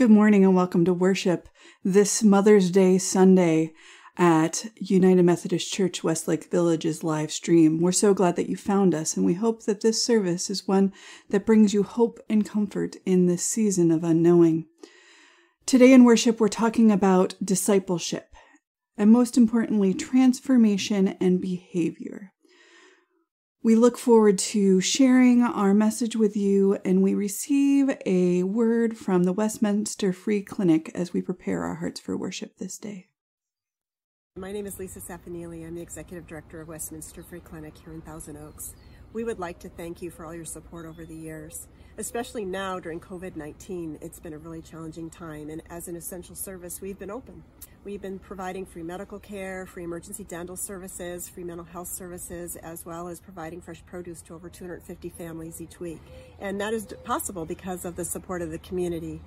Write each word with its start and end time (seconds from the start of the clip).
Good 0.00 0.10
morning 0.10 0.44
and 0.46 0.56
welcome 0.56 0.86
to 0.86 0.94
worship 0.94 1.46
this 1.84 2.22
Mother's 2.22 2.70
Day 2.70 2.96
Sunday 2.96 3.74
at 4.16 4.64
United 4.76 5.24
Methodist 5.24 5.70
Church 5.70 6.02
Westlake 6.02 6.50
Village's 6.50 7.04
live 7.04 7.30
stream. 7.30 7.82
We're 7.82 7.92
so 7.92 8.14
glad 8.14 8.36
that 8.36 8.48
you 8.48 8.56
found 8.56 8.94
us, 8.94 9.14
and 9.14 9.26
we 9.26 9.34
hope 9.34 9.64
that 9.64 9.82
this 9.82 10.02
service 10.02 10.48
is 10.48 10.66
one 10.66 10.94
that 11.28 11.44
brings 11.44 11.74
you 11.74 11.82
hope 11.82 12.18
and 12.30 12.46
comfort 12.46 12.96
in 13.04 13.26
this 13.26 13.44
season 13.44 13.90
of 13.90 14.02
unknowing. 14.02 14.64
Today 15.66 15.92
in 15.92 16.04
worship, 16.04 16.40
we're 16.40 16.48
talking 16.48 16.90
about 16.90 17.34
discipleship, 17.44 18.32
and 18.96 19.12
most 19.12 19.36
importantly, 19.36 19.92
transformation 19.92 21.08
and 21.20 21.42
behavior. 21.42 22.09
We 23.62 23.74
look 23.74 23.98
forward 23.98 24.38
to 24.38 24.80
sharing 24.80 25.42
our 25.42 25.74
message 25.74 26.16
with 26.16 26.34
you, 26.34 26.78
and 26.82 27.02
we 27.02 27.14
receive 27.14 27.90
a 28.06 28.42
word 28.42 28.96
from 28.96 29.24
the 29.24 29.34
Westminster 29.34 30.14
Free 30.14 30.40
Clinic 30.40 30.90
as 30.94 31.12
we 31.12 31.20
prepare 31.20 31.64
our 31.64 31.74
hearts 31.74 32.00
for 32.00 32.16
worship 32.16 32.56
this 32.56 32.78
day. 32.78 33.08
My 34.34 34.50
name 34.50 34.64
is 34.64 34.78
Lisa 34.78 35.00
Safaeinili. 35.00 35.66
I'm 35.66 35.74
the 35.74 35.82
Executive 35.82 36.26
Director 36.26 36.62
of 36.62 36.68
Westminster 36.68 37.22
Free 37.22 37.40
Clinic 37.40 37.76
here 37.76 37.92
in 37.92 38.00
Thousand 38.00 38.38
Oaks. 38.38 38.74
We 39.12 39.24
would 39.24 39.38
like 39.38 39.58
to 39.58 39.68
thank 39.68 40.00
you 40.00 40.10
for 40.10 40.24
all 40.24 40.34
your 40.34 40.46
support 40.46 40.86
over 40.86 41.04
the 41.04 41.14
years 41.14 41.68
especially 42.00 42.46
now 42.46 42.80
during 42.80 42.98
COVID-19, 42.98 44.02
it's 44.02 44.18
been 44.18 44.32
a 44.32 44.38
really 44.38 44.62
challenging 44.62 45.10
time. 45.10 45.50
And 45.50 45.62
as 45.68 45.86
an 45.86 45.96
essential 45.96 46.34
service, 46.34 46.80
we've 46.80 46.98
been 46.98 47.10
open. 47.10 47.44
We've 47.84 48.00
been 48.00 48.18
providing 48.18 48.64
free 48.64 48.82
medical 48.82 49.18
care, 49.18 49.66
free 49.66 49.84
emergency 49.84 50.24
dental 50.24 50.56
services, 50.56 51.28
free 51.28 51.44
mental 51.44 51.66
health 51.66 51.88
services, 51.88 52.56
as 52.56 52.86
well 52.86 53.06
as 53.06 53.20
providing 53.20 53.60
fresh 53.60 53.84
produce 53.84 54.22
to 54.22 54.34
over 54.34 54.48
250 54.48 55.10
families 55.10 55.60
each 55.60 55.78
week. 55.78 56.00
And 56.40 56.58
that 56.60 56.72
is 56.72 56.86
possible 57.04 57.44
because 57.44 57.84
of 57.84 57.96
the 57.96 58.04
support 58.04 58.40
of 58.40 58.50
the 58.50 58.58
community. 58.58 59.20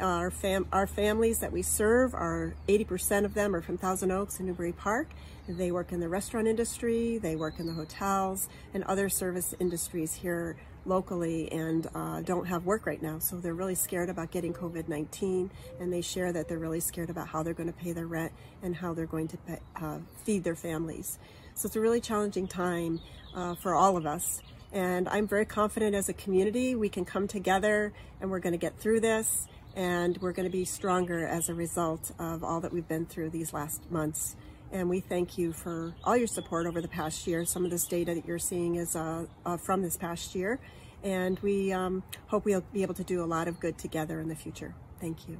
Our, 0.00 0.30
fam 0.30 0.66
our 0.72 0.86
families 0.86 1.38
that 1.38 1.52
we 1.52 1.62
serve 1.62 2.12
are 2.12 2.54
80% 2.68 3.24
of 3.24 3.34
them 3.34 3.54
are 3.54 3.62
from 3.62 3.78
Thousand 3.78 4.10
Oaks 4.10 4.38
and 4.38 4.48
Newbury 4.48 4.72
Park. 4.72 5.08
They 5.48 5.70
work 5.70 5.92
in 5.92 6.00
the 6.00 6.08
restaurant 6.08 6.48
industry, 6.48 7.18
they 7.18 7.36
work 7.36 7.60
in 7.60 7.66
the 7.66 7.72
hotels 7.72 8.48
and 8.74 8.82
other 8.84 9.08
service 9.08 9.54
industries 9.60 10.12
here 10.12 10.56
locally 10.86 11.50
and 11.52 11.86
uh, 11.94 12.20
don't 12.22 12.46
have 12.46 12.64
work 12.64 12.86
right 12.86 13.00
now. 13.00 13.18
So 13.18 13.36
they're 13.36 13.54
really 13.54 13.74
scared 13.74 14.08
about 14.08 14.30
getting 14.30 14.52
COVID-19 14.52 15.50
and 15.80 15.92
they 15.92 16.00
share 16.00 16.32
that 16.32 16.48
they're 16.48 16.58
really 16.58 16.80
scared 16.80 17.10
about 17.10 17.28
how 17.28 17.42
they're 17.42 17.54
going 17.54 17.72
to 17.72 17.78
pay 17.78 17.92
their 17.92 18.06
rent 18.06 18.32
and 18.62 18.74
how 18.74 18.94
they're 18.94 19.06
going 19.06 19.28
to 19.28 19.36
pay, 19.38 19.58
uh, 19.76 19.98
feed 20.24 20.44
their 20.44 20.56
families. 20.56 21.18
So 21.54 21.66
it's 21.66 21.76
a 21.76 21.80
really 21.80 22.00
challenging 22.00 22.46
time 22.46 23.00
uh, 23.34 23.54
for 23.54 23.74
all 23.74 23.96
of 23.96 24.06
us. 24.06 24.42
And 24.72 25.08
I'm 25.08 25.26
very 25.26 25.46
confident 25.46 25.94
as 25.94 26.08
a 26.08 26.12
community 26.12 26.74
we 26.74 26.88
can 26.88 27.04
come 27.04 27.28
together 27.28 27.92
and 28.20 28.30
we're 28.30 28.40
going 28.40 28.52
to 28.52 28.58
get 28.58 28.78
through 28.78 29.00
this 29.00 29.46
and 29.74 30.16
we're 30.18 30.32
going 30.32 30.48
to 30.48 30.52
be 30.52 30.64
stronger 30.64 31.26
as 31.26 31.48
a 31.48 31.54
result 31.54 32.10
of 32.18 32.42
all 32.42 32.60
that 32.60 32.72
we've 32.72 32.88
been 32.88 33.06
through 33.06 33.30
these 33.30 33.52
last 33.52 33.90
months. 33.90 34.34
And 34.72 34.90
we 34.90 35.00
thank 35.00 35.38
you 35.38 35.52
for 35.52 35.94
all 36.04 36.16
your 36.16 36.26
support 36.26 36.66
over 36.66 36.80
the 36.80 36.88
past 36.88 37.26
year. 37.26 37.44
Some 37.44 37.64
of 37.64 37.70
this 37.70 37.86
data 37.86 38.14
that 38.14 38.26
you're 38.26 38.38
seeing 38.38 38.76
is 38.76 38.96
uh, 38.96 39.26
uh, 39.44 39.56
from 39.56 39.82
this 39.82 39.96
past 39.96 40.34
year. 40.34 40.58
And 41.02 41.38
we 41.40 41.72
um, 41.72 42.02
hope 42.26 42.44
we'll 42.44 42.64
be 42.72 42.82
able 42.82 42.94
to 42.94 43.04
do 43.04 43.22
a 43.22 43.26
lot 43.26 43.48
of 43.48 43.60
good 43.60 43.78
together 43.78 44.20
in 44.20 44.28
the 44.28 44.34
future. 44.34 44.74
Thank 45.00 45.28
you. 45.28 45.38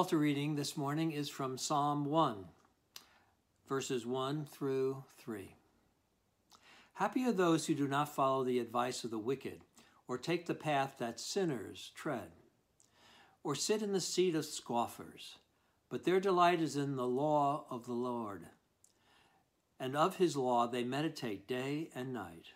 Psalter 0.00 0.16
reading 0.16 0.54
this 0.54 0.78
morning 0.78 1.12
is 1.12 1.28
from 1.28 1.58
Psalm 1.58 2.06
1, 2.06 2.46
verses 3.68 4.06
1 4.06 4.46
through 4.46 5.04
3. 5.18 5.54
Happy 6.94 7.26
are 7.26 7.32
those 7.32 7.66
who 7.66 7.74
do 7.74 7.86
not 7.86 8.14
follow 8.14 8.42
the 8.42 8.60
advice 8.60 9.04
of 9.04 9.10
the 9.10 9.18
wicked, 9.18 9.60
or 10.08 10.16
take 10.16 10.46
the 10.46 10.54
path 10.54 10.94
that 10.98 11.20
sinners 11.20 11.92
tread, 11.94 12.30
or 13.44 13.54
sit 13.54 13.82
in 13.82 13.92
the 13.92 14.00
seat 14.00 14.34
of 14.34 14.46
scoffers, 14.46 15.36
but 15.90 16.04
their 16.04 16.18
delight 16.18 16.62
is 16.62 16.76
in 16.76 16.96
the 16.96 17.06
law 17.06 17.66
of 17.68 17.84
the 17.84 17.92
Lord, 17.92 18.46
and 19.78 19.94
of 19.94 20.16
his 20.16 20.34
law 20.34 20.66
they 20.66 20.82
meditate 20.82 21.46
day 21.46 21.90
and 21.94 22.14
night. 22.14 22.54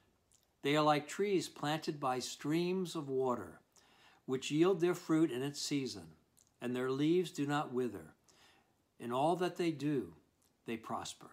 They 0.63 0.77
are 0.77 0.83
like 0.83 1.07
trees 1.07 1.51
planted 1.51 2.01
by 2.01 2.21
streams 2.21 2.97
of 2.97 3.11
water, 3.11 3.61
which 4.25 4.51
yield 4.51 4.81
their 4.81 4.95
fruit 4.95 5.31
in 5.31 5.43
its 5.43 5.61
season 5.61 6.07
and 6.65 6.75
their 6.75 6.91
leaves 6.91 7.31
do 7.31 7.47
not 7.47 7.75
wither. 7.75 8.15
In 8.99 9.13
all 9.13 9.37
that 9.37 9.59
they 9.59 9.71
do, 9.71 10.15
they 10.67 10.79
prosper. 10.79 11.29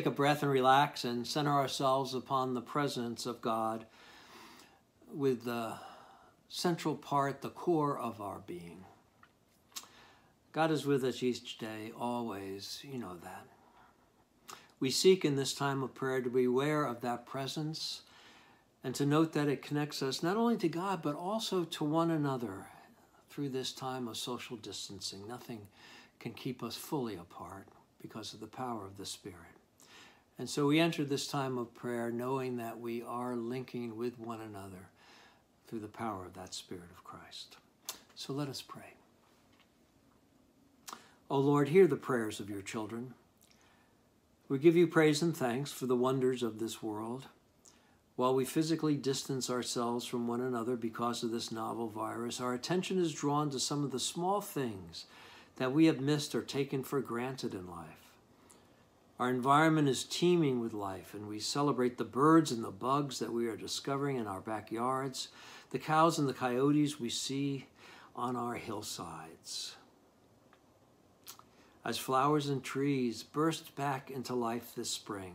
Take 0.00 0.06
a 0.06 0.10
breath 0.10 0.42
and 0.42 0.50
relax 0.50 1.04
and 1.04 1.26
center 1.26 1.50
ourselves 1.50 2.14
upon 2.14 2.54
the 2.54 2.60
presence 2.62 3.26
of 3.26 3.42
God 3.42 3.84
with 5.12 5.44
the 5.44 5.74
central 6.48 6.94
part, 6.94 7.42
the 7.42 7.50
core 7.50 7.98
of 7.98 8.18
our 8.18 8.40
being. 8.46 8.86
God 10.52 10.70
is 10.70 10.86
with 10.86 11.04
us 11.04 11.22
each 11.22 11.58
day, 11.58 11.92
always. 12.00 12.80
You 12.82 12.98
know 12.98 13.14
that. 13.22 13.46
We 14.80 14.90
seek 14.90 15.22
in 15.22 15.36
this 15.36 15.52
time 15.52 15.82
of 15.82 15.94
prayer 15.94 16.22
to 16.22 16.30
be 16.30 16.44
aware 16.44 16.86
of 16.86 17.02
that 17.02 17.26
presence 17.26 18.00
and 18.82 18.94
to 18.94 19.04
note 19.04 19.34
that 19.34 19.48
it 19.48 19.60
connects 19.60 20.02
us 20.02 20.22
not 20.22 20.38
only 20.38 20.56
to 20.56 20.68
God, 20.70 21.02
but 21.02 21.14
also 21.14 21.64
to 21.64 21.84
one 21.84 22.10
another 22.10 22.68
through 23.28 23.50
this 23.50 23.70
time 23.70 24.08
of 24.08 24.16
social 24.16 24.56
distancing. 24.56 25.28
Nothing 25.28 25.66
can 26.18 26.32
keep 26.32 26.62
us 26.62 26.74
fully 26.74 27.16
apart 27.16 27.68
because 28.00 28.32
of 28.32 28.40
the 28.40 28.46
power 28.46 28.86
of 28.86 28.96
the 28.96 29.04
Spirit. 29.04 29.59
And 30.40 30.48
so 30.48 30.64
we 30.64 30.80
enter 30.80 31.04
this 31.04 31.26
time 31.26 31.58
of 31.58 31.74
prayer 31.74 32.10
knowing 32.10 32.56
that 32.56 32.80
we 32.80 33.02
are 33.02 33.36
linking 33.36 33.94
with 33.94 34.18
one 34.18 34.40
another 34.40 34.88
through 35.68 35.80
the 35.80 35.86
power 35.86 36.24
of 36.24 36.32
that 36.32 36.54
Spirit 36.54 36.88
of 36.90 37.04
Christ. 37.04 37.58
So 38.14 38.32
let 38.32 38.48
us 38.48 38.62
pray. 38.62 38.94
O 41.28 41.38
Lord, 41.38 41.68
hear 41.68 41.86
the 41.86 41.96
prayers 41.96 42.40
of 42.40 42.48
your 42.48 42.62
children. 42.62 43.12
We 44.48 44.58
give 44.58 44.76
you 44.76 44.86
praise 44.86 45.20
and 45.20 45.36
thanks 45.36 45.72
for 45.72 45.84
the 45.84 45.94
wonders 45.94 46.42
of 46.42 46.58
this 46.58 46.82
world. 46.82 47.26
While 48.16 48.34
we 48.34 48.46
physically 48.46 48.96
distance 48.96 49.50
ourselves 49.50 50.06
from 50.06 50.26
one 50.26 50.40
another 50.40 50.74
because 50.74 51.22
of 51.22 51.32
this 51.32 51.52
novel 51.52 51.88
virus, 51.88 52.40
our 52.40 52.54
attention 52.54 52.98
is 52.98 53.12
drawn 53.12 53.50
to 53.50 53.60
some 53.60 53.84
of 53.84 53.90
the 53.90 54.00
small 54.00 54.40
things 54.40 55.04
that 55.56 55.72
we 55.72 55.84
have 55.84 56.00
missed 56.00 56.34
or 56.34 56.40
taken 56.40 56.82
for 56.82 57.02
granted 57.02 57.52
in 57.52 57.70
life. 57.70 58.09
Our 59.20 59.28
environment 59.28 59.86
is 59.86 60.04
teeming 60.04 60.60
with 60.60 60.72
life, 60.72 61.12
and 61.12 61.28
we 61.28 61.40
celebrate 61.40 61.98
the 61.98 62.04
birds 62.04 62.50
and 62.50 62.64
the 62.64 62.70
bugs 62.70 63.18
that 63.18 63.34
we 63.34 63.48
are 63.48 63.56
discovering 63.56 64.16
in 64.16 64.26
our 64.26 64.40
backyards, 64.40 65.28
the 65.72 65.78
cows 65.78 66.18
and 66.18 66.26
the 66.26 66.32
coyotes 66.32 66.98
we 66.98 67.10
see 67.10 67.66
on 68.16 68.34
our 68.34 68.54
hillsides. 68.54 69.76
As 71.84 71.98
flowers 71.98 72.48
and 72.48 72.64
trees 72.64 73.22
burst 73.22 73.76
back 73.76 74.10
into 74.10 74.34
life 74.34 74.72
this 74.74 74.90
spring, 74.90 75.34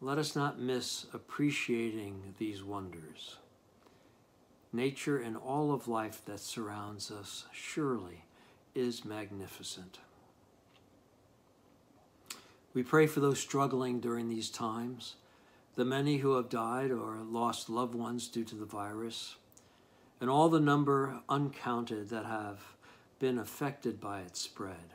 let 0.00 0.16
us 0.16 0.34
not 0.34 0.58
miss 0.58 1.04
appreciating 1.12 2.34
these 2.38 2.64
wonders. 2.64 3.36
Nature 4.72 5.18
and 5.18 5.36
all 5.36 5.74
of 5.74 5.88
life 5.88 6.22
that 6.24 6.40
surrounds 6.40 7.10
us 7.10 7.44
surely 7.52 8.24
is 8.74 9.04
magnificent. 9.04 9.98
We 12.74 12.82
pray 12.82 13.06
for 13.06 13.20
those 13.20 13.40
struggling 13.40 14.00
during 14.00 14.28
these 14.28 14.50
times, 14.50 15.16
the 15.74 15.84
many 15.84 16.18
who 16.18 16.34
have 16.34 16.48
died 16.48 16.90
or 16.90 17.18
lost 17.24 17.70
loved 17.70 17.94
ones 17.94 18.28
due 18.28 18.44
to 18.44 18.54
the 18.54 18.64
virus, 18.64 19.36
and 20.20 20.28
all 20.28 20.48
the 20.48 20.60
number 20.60 21.20
uncounted 21.28 22.10
that 22.10 22.26
have 22.26 22.60
been 23.18 23.38
affected 23.38 24.00
by 24.00 24.20
its 24.20 24.40
spread. 24.40 24.94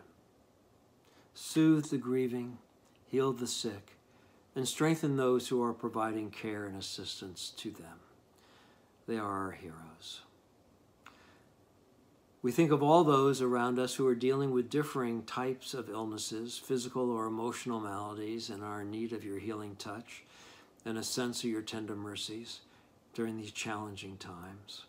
Soothe 1.33 1.89
the 1.89 1.97
grieving, 1.97 2.57
heal 3.07 3.33
the 3.33 3.47
sick, 3.47 3.93
and 4.55 4.67
strengthen 4.67 5.17
those 5.17 5.47
who 5.47 5.63
are 5.63 5.73
providing 5.73 6.29
care 6.29 6.65
and 6.65 6.77
assistance 6.77 7.51
to 7.57 7.71
them. 7.71 7.99
They 9.07 9.17
are 9.17 9.45
our 9.45 9.51
heroes. 9.51 10.21
We 12.43 12.51
think 12.51 12.73
of 12.73 12.83
all 12.83 13.05
those 13.05 13.41
around 13.41 13.79
us 13.79 13.95
who 13.95 14.05
are 14.05 14.13
dealing 14.13 14.51
with 14.51 14.69
differing 14.69 15.23
types 15.23 15.73
of 15.73 15.89
illnesses, 15.89 16.57
physical 16.57 17.09
or 17.09 17.25
emotional 17.25 17.79
maladies, 17.79 18.49
and 18.49 18.61
are 18.61 18.81
in 18.81 18.91
need 18.91 19.13
of 19.13 19.23
your 19.23 19.39
healing 19.39 19.77
touch 19.77 20.23
and 20.83 20.97
a 20.97 21.03
sense 21.03 21.45
of 21.45 21.49
your 21.49 21.61
tender 21.61 21.95
mercies 21.95 22.59
during 23.13 23.37
these 23.37 23.51
challenging 23.51 24.17
times. 24.17 24.83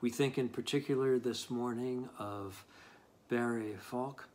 We 0.00 0.08
think 0.08 0.38
in 0.38 0.48
particular 0.48 1.18
this 1.18 1.50
morning 1.50 2.08
of 2.18 2.64
Barry 3.28 3.76
Falk, 3.78 4.28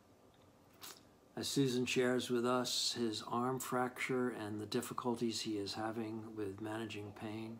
as 1.36 1.48
Susan 1.48 1.86
shares 1.86 2.30
with 2.30 2.46
us 2.46 2.96
his 2.96 3.24
arm 3.26 3.58
fracture 3.58 4.28
and 4.28 4.60
the 4.60 4.66
difficulties 4.66 5.40
he 5.40 5.58
is 5.58 5.74
having 5.74 6.22
with 6.36 6.60
managing 6.60 7.12
pain 7.20 7.58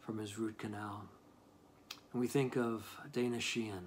from 0.00 0.18
his 0.18 0.36
root 0.36 0.58
canal. 0.58 1.04
And 2.12 2.20
we 2.20 2.28
think 2.28 2.56
of 2.56 3.00
Dana 3.12 3.40
Sheehan 3.40 3.86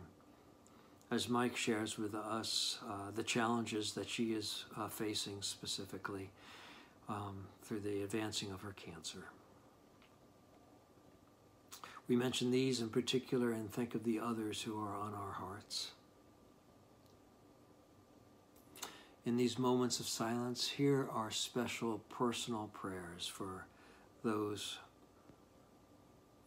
as 1.12 1.30
Mike 1.30 1.56
shares 1.56 1.98
with 1.98 2.16
us 2.16 2.80
uh, 2.88 3.12
the 3.16 3.24
challenges 3.24 3.94
that 3.94 4.10
she 4.10 4.34
is 4.34 4.66
uh, 4.78 4.88
facing 4.88 5.42
specifically 5.42 6.32
um, 7.08 7.46
through 7.62 7.82
the 7.82 8.02
advancing 8.02 8.52
of 8.52 8.62
her 8.62 8.74
cancer. 8.74 9.26
We 12.08 12.16
mention 12.16 12.52
these 12.52 12.82
in 12.82 12.90
particular 12.90 13.52
and 13.52 13.72
think 13.72 13.96
of 13.96 14.04
the 14.04 14.20
others 14.20 14.62
who 14.62 14.80
are 14.80 14.96
on 14.96 15.14
our 15.14 15.34
hearts. 15.34 15.92
In 19.26 19.38
these 19.38 19.58
moments 19.58 20.00
of 20.00 20.08
silence, 20.08 20.68
here 20.68 21.08
are 21.12 21.32
special 21.32 22.00
personal 22.10 22.70
prayers 22.74 23.26
for 23.26 23.66
those 24.24 24.78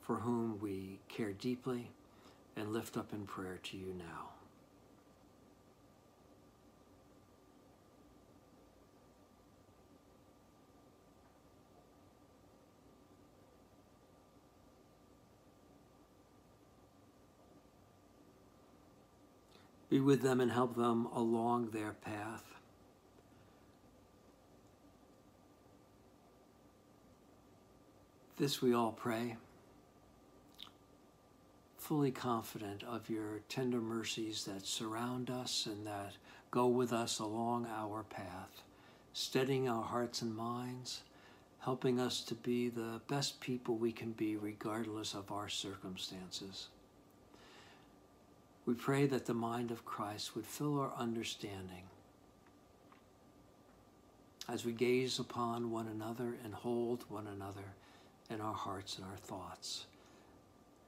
for 0.09 0.17
whom 0.17 0.59
we 0.59 0.99
care 1.11 1.35
deeply 1.35 1.91
and 2.57 2.73
lift 2.73 2.97
up 2.97 3.13
in 3.13 3.27
prayer 3.27 3.59
to 3.63 3.77
you 3.77 3.93
now. 3.99 4.31
Be 19.91 20.01
with 20.01 20.23
them 20.23 20.41
and 20.41 20.51
help 20.51 20.75
them 20.75 21.05
along 21.15 21.73
their 21.73 21.93
path. 21.93 22.45
This 28.39 28.63
we 28.63 28.73
all 28.73 28.93
pray 28.93 29.37
fully 31.89 32.11
confident 32.11 32.83
of 32.83 33.09
your 33.09 33.41
tender 33.49 33.81
mercies 33.81 34.45
that 34.45 34.67
surround 34.67 35.31
us 35.31 35.65
and 35.65 35.87
that 35.87 36.13
go 36.51 36.67
with 36.67 36.93
us 36.93 37.19
along 37.19 37.67
our 37.75 38.03
path, 38.03 38.63
steadying 39.15 39.71
our 39.71 39.83
hearts 39.83 40.21
and 40.21 40.37
minds, 40.37 41.01
helping 41.61 41.99
us 41.99 42.21
to 42.21 42.35
be 42.35 42.69
the 42.69 43.01
best 43.09 43.41
people 43.41 43.75
we 43.75 43.91
can 43.91 44.13
be 44.13 44.37
regardless 44.37 45.15
of 45.15 45.33
our 45.33 45.49
circumstances. 45.49 46.69
We 48.67 48.75
pray 48.75 49.07
that 49.07 49.25
the 49.25 49.33
mind 49.33 49.71
of 49.71 49.87
Christ 49.87 50.37
would 50.37 50.45
fill 50.45 50.79
our 50.79 50.93
understanding 50.95 51.85
as 54.47 54.67
we 54.67 54.73
gaze 54.73 55.19
upon 55.19 55.71
one 55.71 55.89
another 55.89 56.37
and 56.45 56.53
hold 56.53 57.07
one 57.09 57.29
another 57.29 57.73
in 58.29 58.43
our 58.43 58.53
hearts 58.53 58.99
and 58.99 59.07
our 59.07 59.17
thoughts. 59.17 59.87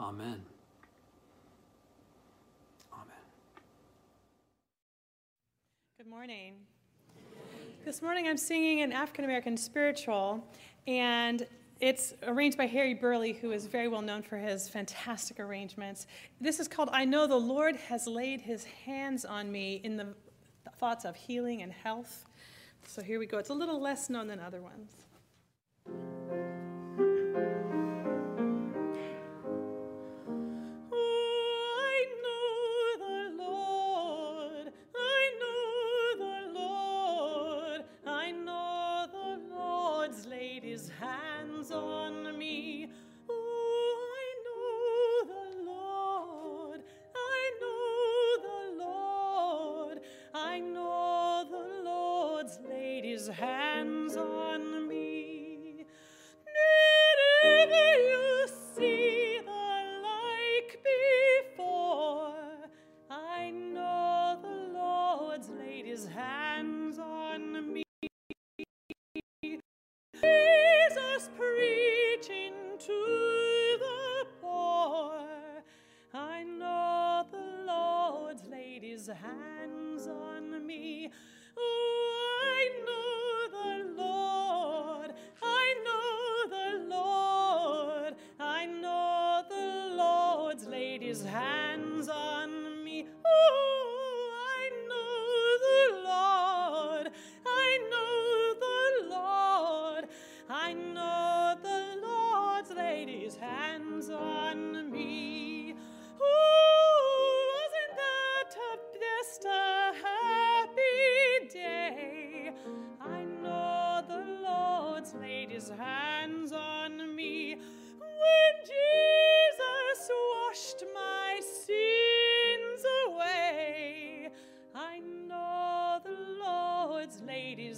Amen. 0.00 0.42
Amen. 2.92 3.06
Good 5.98 6.08
morning. 6.08 6.54
This 7.84 8.02
morning 8.02 8.26
I'm 8.26 8.36
singing 8.36 8.82
an 8.82 8.92
African 8.92 9.24
American 9.24 9.56
spiritual, 9.56 10.44
and 10.88 11.46
it's 11.80 12.14
arranged 12.24 12.58
by 12.58 12.66
Harry 12.66 12.94
Burleigh, 12.94 13.34
who 13.34 13.52
is 13.52 13.66
very 13.66 13.86
well 13.86 14.02
known 14.02 14.22
for 14.22 14.36
his 14.36 14.68
fantastic 14.68 15.38
arrangements. 15.38 16.08
This 16.40 16.58
is 16.58 16.66
called 16.66 16.88
I 16.92 17.04
Know 17.04 17.28
the 17.28 17.36
Lord 17.36 17.76
Has 17.76 18.08
Laid 18.08 18.40
His 18.40 18.64
Hands 18.64 19.24
on 19.24 19.52
Me 19.52 19.80
in 19.84 19.96
the 19.96 20.08
thoughts 20.76 21.04
of 21.04 21.14
healing 21.14 21.62
and 21.62 21.72
health. 21.72 22.24
So 22.84 23.00
here 23.00 23.20
we 23.20 23.26
go. 23.26 23.38
It's 23.38 23.50
a 23.50 23.54
little 23.54 23.80
less 23.80 24.10
known 24.10 24.26
than 24.26 24.40
other 24.40 24.60
ones. 24.60 24.90
his. 53.28 53.63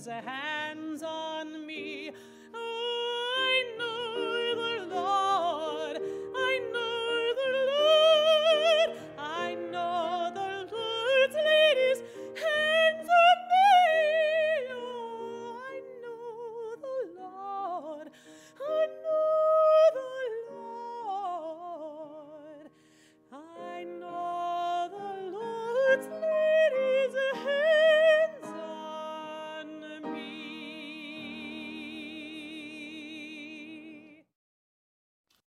Laid 0.07 0.23
his 0.25 0.66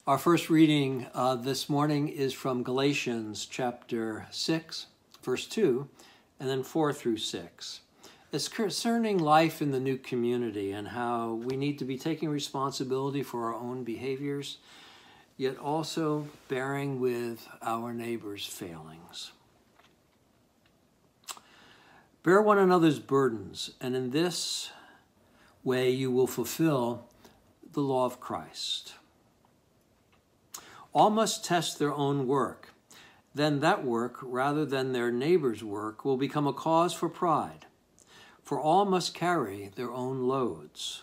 Our 0.06 0.18
first 0.18 0.50
reading 0.50 1.06
uh, 1.14 1.36
this 1.36 1.70
morning 1.70 2.08
is 2.08 2.34
from 2.34 2.62
Galatians 2.62 3.46
chapter 3.46 4.26
6, 4.30 4.84
verse 5.22 5.46
2, 5.46 5.88
and 6.38 6.46
then 6.46 6.62
4 6.62 6.92
through 6.92 7.16
6. 7.16 7.80
It's 8.30 8.48
concerning 8.48 9.16
life 9.16 9.62
in 9.62 9.70
the 9.70 9.80
new 9.80 9.96
community 9.96 10.72
and 10.72 10.88
how 10.88 11.32
we 11.32 11.56
need 11.56 11.78
to 11.78 11.86
be 11.86 11.96
taking 11.96 12.28
responsibility 12.28 13.22
for 13.22 13.46
our 13.46 13.54
own 13.54 13.82
behaviors, 13.82 14.58
yet 15.38 15.56
also 15.56 16.28
bearing 16.48 17.00
with 17.00 17.48
our 17.62 17.94
neighbor's 17.94 18.44
failings. 18.44 19.32
Bear 22.22 22.42
one 22.42 22.58
another's 22.58 22.98
burdens, 22.98 23.70
and 23.80 23.96
in 23.96 24.10
this 24.10 24.68
way 25.62 25.88
you 25.88 26.10
will 26.10 26.26
fulfill 26.26 27.08
the 27.72 27.80
law 27.80 28.04
of 28.04 28.20
Christ. 28.20 28.92
All 30.94 31.10
must 31.10 31.44
test 31.44 31.78
their 31.78 31.92
own 31.92 32.28
work. 32.28 32.70
Then 33.34 33.58
that 33.60 33.84
work, 33.84 34.18
rather 34.22 34.64
than 34.64 34.92
their 34.92 35.10
neighbor's 35.10 35.64
work, 35.64 36.04
will 36.04 36.16
become 36.16 36.46
a 36.46 36.52
cause 36.52 36.94
for 36.94 37.08
pride. 37.08 37.66
For 38.44 38.60
all 38.60 38.84
must 38.84 39.12
carry 39.12 39.72
their 39.74 39.90
own 39.90 40.28
loads. 40.28 41.02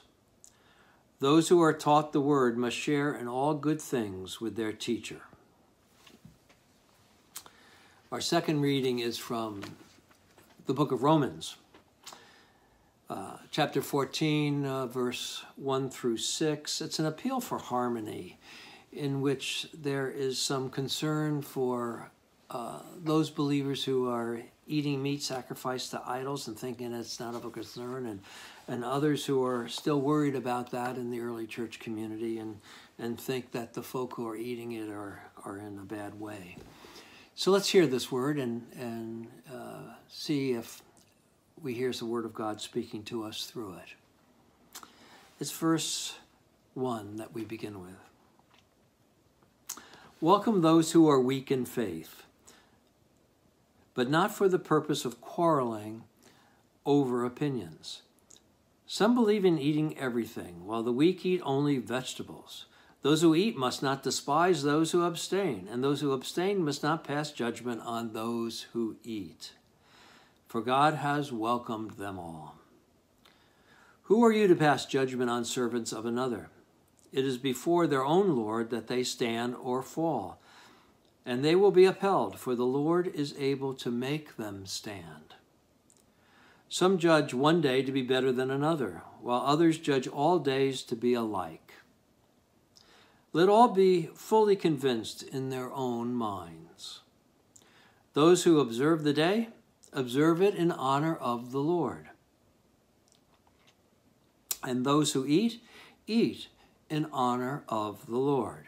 Those 1.19 1.50
who 1.50 1.62
are 1.62 1.74
taught 1.74 2.13
the 2.13 2.21
word 2.21 2.57
must 2.57 2.77
share 2.77 3.13
in 3.13 3.27
all 3.27 3.53
good 3.53 3.81
things 3.81 4.39
with 4.39 4.55
their 4.55 4.71
teacher. 4.71 5.24
Our 8.12 8.21
second 8.21 8.62
reading 8.62 9.00
is 9.00 9.17
from 9.17 9.62
the 10.67 10.74
book 10.74 10.91
of 10.91 11.03
Romans, 11.03 11.57
uh, 13.10 13.38
chapter 13.51 13.81
14, 13.81 14.65
uh, 14.65 14.88
verse 14.88 15.43
1 15.57 15.89
through 15.89 16.17
6. 16.17 16.81
It's 16.81 17.00
an 17.00 17.05
appeal 17.05 17.41
for 17.41 17.57
harmony 17.57 18.38
in 18.91 19.21
which 19.21 19.67
there 19.74 20.10
is 20.10 20.39
some 20.39 20.69
concern 20.69 21.41
for 21.41 22.12
uh, 22.50 22.79
those 23.01 23.29
believers 23.29 23.83
who 23.83 24.10
are 24.10 24.41
eating 24.67 25.01
meat 25.01 25.21
sacrificed 25.21 25.91
to 25.91 26.01
idols 26.05 26.48
and 26.48 26.57
thinking 26.57 26.93
it's 26.93 27.19
not 27.19 27.33
of 27.33 27.45
a 27.45 27.50
concern, 27.50 28.05
and, 28.05 28.19
and 28.67 28.83
others 28.83 29.25
who 29.25 29.43
are 29.43 29.67
still 29.67 30.01
worried 30.01 30.36
about 30.36 30.71
that 30.71 30.98
in 30.98 31.10
the 31.12 31.19
early 31.19 31.48
church 31.48 31.79
community 31.79 32.39
and, 32.39 32.57
and 33.00 33.19
think 33.19 33.51
that 33.51 33.74
the 33.74 33.81
folk 33.81 34.13
who 34.13 34.27
are 34.27 34.36
eating 34.36 34.74
it 34.74 34.89
are, 34.89 35.21
are 35.45 35.57
in 35.57 35.77
a 35.77 35.83
bad 35.83 36.19
way. 36.19 36.57
So 37.36 37.51
let's 37.51 37.69
hear 37.69 37.88
this 37.88 38.12
word 38.12 38.38
and, 38.38 38.67
and 38.77 39.27
uh, 39.51 39.93
see 40.10 40.51
if 40.51 40.81
we 41.62 41.74
hear 41.74 41.91
the 41.91 42.05
word 42.05 42.25
of 42.25 42.33
God 42.33 42.60
speaking 42.60 43.03
to 43.03 43.24
us 43.24 43.45
through 43.45 43.75
it. 43.75 44.83
It's 45.39 45.51
verse 45.51 46.15
1 46.74 47.17
that 47.17 47.33
we 47.33 47.45
begin 47.45 47.81
with. 47.81 48.11
Welcome 50.23 50.61
those 50.61 50.91
who 50.91 51.09
are 51.09 51.19
weak 51.19 51.49
in 51.49 51.65
faith, 51.65 52.21
but 53.95 54.07
not 54.07 54.31
for 54.31 54.47
the 54.47 54.59
purpose 54.59 55.03
of 55.03 55.19
quarreling 55.19 56.03
over 56.85 57.25
opinions. 57.25 58.03
Some 58.85 59.15
believe 59.15 59.43
in 59.45 59.57
eating 59.57 59.97
everything, 59.97 60.67
while 60.67 60.83
the 60.83 60.91
weak 60.91 61.25
eat 61.25 61.41
only 61.43 61.79
vegetables. 61.79 62.67
Those 63.01 63.23
who 63.23 63.33
eat 63.33 63.57
must 63.57 63.81
not 63.81 64.03
despise 64.03 64.61
those 64.61 64.91
who 64.91 65.05
abstain, 65.05 65.67
and 65.71 65.83
those 65.83 66.01
who 66.01 66.11
abstain 66.11 66.63
must 66.63 66.83
not 66.83 67.03
pass 67.03 67.31
judgment 67.31 67.81
on 67.83 68.13
those 68.13 68.67
who 68.73 68.97
eat. 69.03 69.53
For 70.47 70.61
God 70.61 70.93
has 70.93 71.31
welcomed 71.31 71.93
them 71.97 72.19
all. 72.19 72.59
Who 74.03 74.23
are 74.23 74.31
you 74.31 74.47
to 74.47 74.55
pass 74.55 74.85
judgment 74.85 75.31
on 75.31 75.45
servants 75.45 75.91
of 75.91 76.05
another? 76.05 76.49
It 77.12 77.25
is 77.25 77.38
before 77.38 77.88
their 77.88 78.06
own 78.06 78.36
Lord 78.36 78.70
that 78.70 78.88
they 78.88 79.03
stand 79.03 79.56
or 79.56 79.82
fall, 79.82 80.41
and 81.25 81.44
they 81.44 81.56
will 81.56 81.72
be 81.72 81.86
upheld, 81.86 82.39
for 82.39 82.56
the 82.56 82.65
Lord 82.65 83.08
is 83.08 83.36
able 83.38 83.74
to 83.75 83.91
make 83.91 84.38
them 84.38 84.65
stand. 84.65 85.36
Some 86.70 86.98
judge 86.98 87.34
one 87.34 87.60
day 87.60 87.82
to 87.84 87.91
be 87.91 88.01
better 88.01 88.32
than 88.32 88.50
another, 88.50 89.03
while 89.22 89.41
others 89.41 89.77
judge 89.77 90.08
all 90.08 90.39
days 90.39 90.84
to 90.84 90.96
be 90.96 91.13
alike. 91.13 91.74
Let 93.34 93.50
all 93.50 93.68
be 93.68 94.10
fully 94.15 94.56
convinced 94.56 95.22
in 95.22 95.50
their 95.50 95.72
own 95.74 96.13
minds. 96.13 97.01
Those 98.13 98.44
who 98.44 98.60
observe 98.60 99.03
the 99.03 99.13
day, 99.13 99.50
observe 99.94 100.41
it 100.41 100.56
in 100.56 100.72
honor 100.72 101.15
of 101.15 101.51
the 101.51 101.60
Lord. 101.60 102.10
And 104.63 104.86
those 104.86 105.13
who 105.13 105.25
eat, 105.25 105.62
eat 106.08 106.48
in 106.91 107.07
honor 107.13 107.63
of 107.69 108.05
the 108.05 108.17
Lord, 108.17 108.67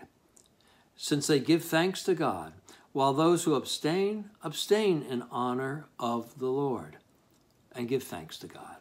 since 0.96 1.28
they 1.28 1.40
give 1.40 1.64
thanks 1.64 2.02
to 2.04 2.16
God, 2.16 2.54
while 2.94 3.14
those 3.14 3.44
who 3.44 3.54
abstain, 3.54 4.30
abstain 4.42 5.04
in 5.04 5.24
honor 5.30 5.88
of 6.00 6.40
the 6.40 6.50
Lord, 6.50 6.98
and 7.76 7.90
give 7.90 8.04
thanks 8.04 8.38
to 8.38 8.48
God. 8.48 8.78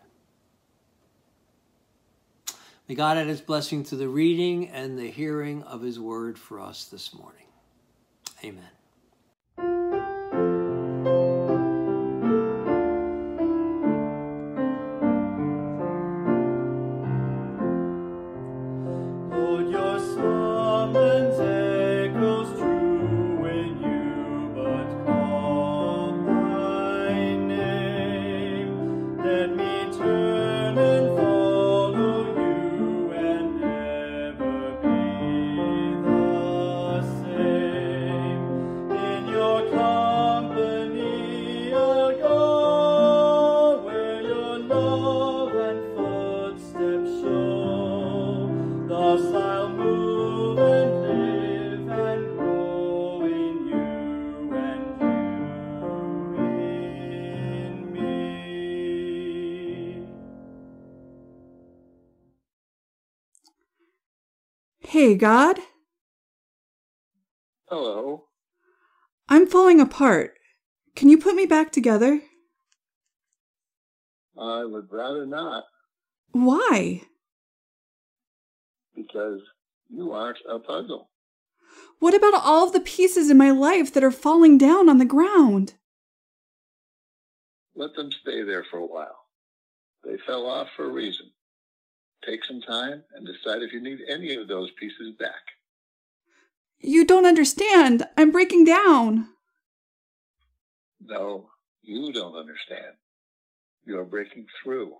May 2.88 2.94
God 2.94 3.16
add 3.16 3.26
his 3.26 3.40
blessing 3.40 3.82
to 3.84 3.96
the 3.96 4.08
reading 4.08 4.68
and 4.68 4.98
the 4.98 5.10
hearing 5.10 5.62
of 5.64 5.82
his 5.82 5.98
word 5.98 6.38
for 6.38 6.60
us 6.60 6.84
this 6.84 7.12
morning. 7.12 7.46
Amen. 8.44 8.81
Let 29.32 29.48
me 29.56 29.71
Hey, 65.12 65.18
God, 65.18 65.58
Hello. 67.68 68.28
I'm 69.28 69.46
falling 69.46 69.78
apart. 69.78 70.38
Can 70.96 71.10
you 71.10 71.18
put 71.18 71.34
me 71.34 71.44
back 71.44 71.70
together? 71.70 72.22
I 74.40 74.64
would 74.64 74.90
rather 74.90 75.26
not 75.26 75.64
Why? 76.30 77.02
because 78.96 79.42
you 79.90 80.12
aren't 80.12 80.38
a 80.48 80.58
puzzle. 80.58 81.10
What 81.98 82.14
about 82.14 82.32
all 82.32 82.66
of 82.66 82.72
the 82.72 82.80
pieces 82.80 83.28
in 83.28 83.36
my 83.36 83.50
life 83.50 83.92
that 83.92 84.02
are 84.02 84.10
falling 84.10 84.56
down 84.56 84.88
on 84.88 84.96
the 84.96 85.04
ground? 85.04 85.74
Let 87.76 87.94
them 87.96 88.10
stay 88.22 88.44
there 88.44 88.64
for 88.70 88.78
a 88.78 88.86
while. 88.86 89.26
They 90.04 90.16
fell 90.26 90.46
off 90.46 90.68
for 90.74 90.86
a 90.86 90.90
reason. 90.90 91.26
Take 92.24 92.44
some 92.44 92.60
time 92.60 93.02
and 93.14 93.26
decide 93.26 93.62
if 93.62 93.72
you 93.72 93.80
need 93.80 94.00
any 94.08 94.34
of 94.36 94.48
those 94.48 94.70
pieces 94.78 95.14
back. 95.18 95.42
You 96.78 97.04
don't 97.04 97.26
understand. 97.26 98.04
I'm 98.16 98.30
breaking 98.30 98.64
down. 98.64 99.28
No, 101.00 101.50
you 101.82 102.12
don't 102.12 102.36
understand. 102.36 102.94
You 103.84 103.98
are 103.98 104.04
breaking 104.04 104.46
through. 104.62 104.94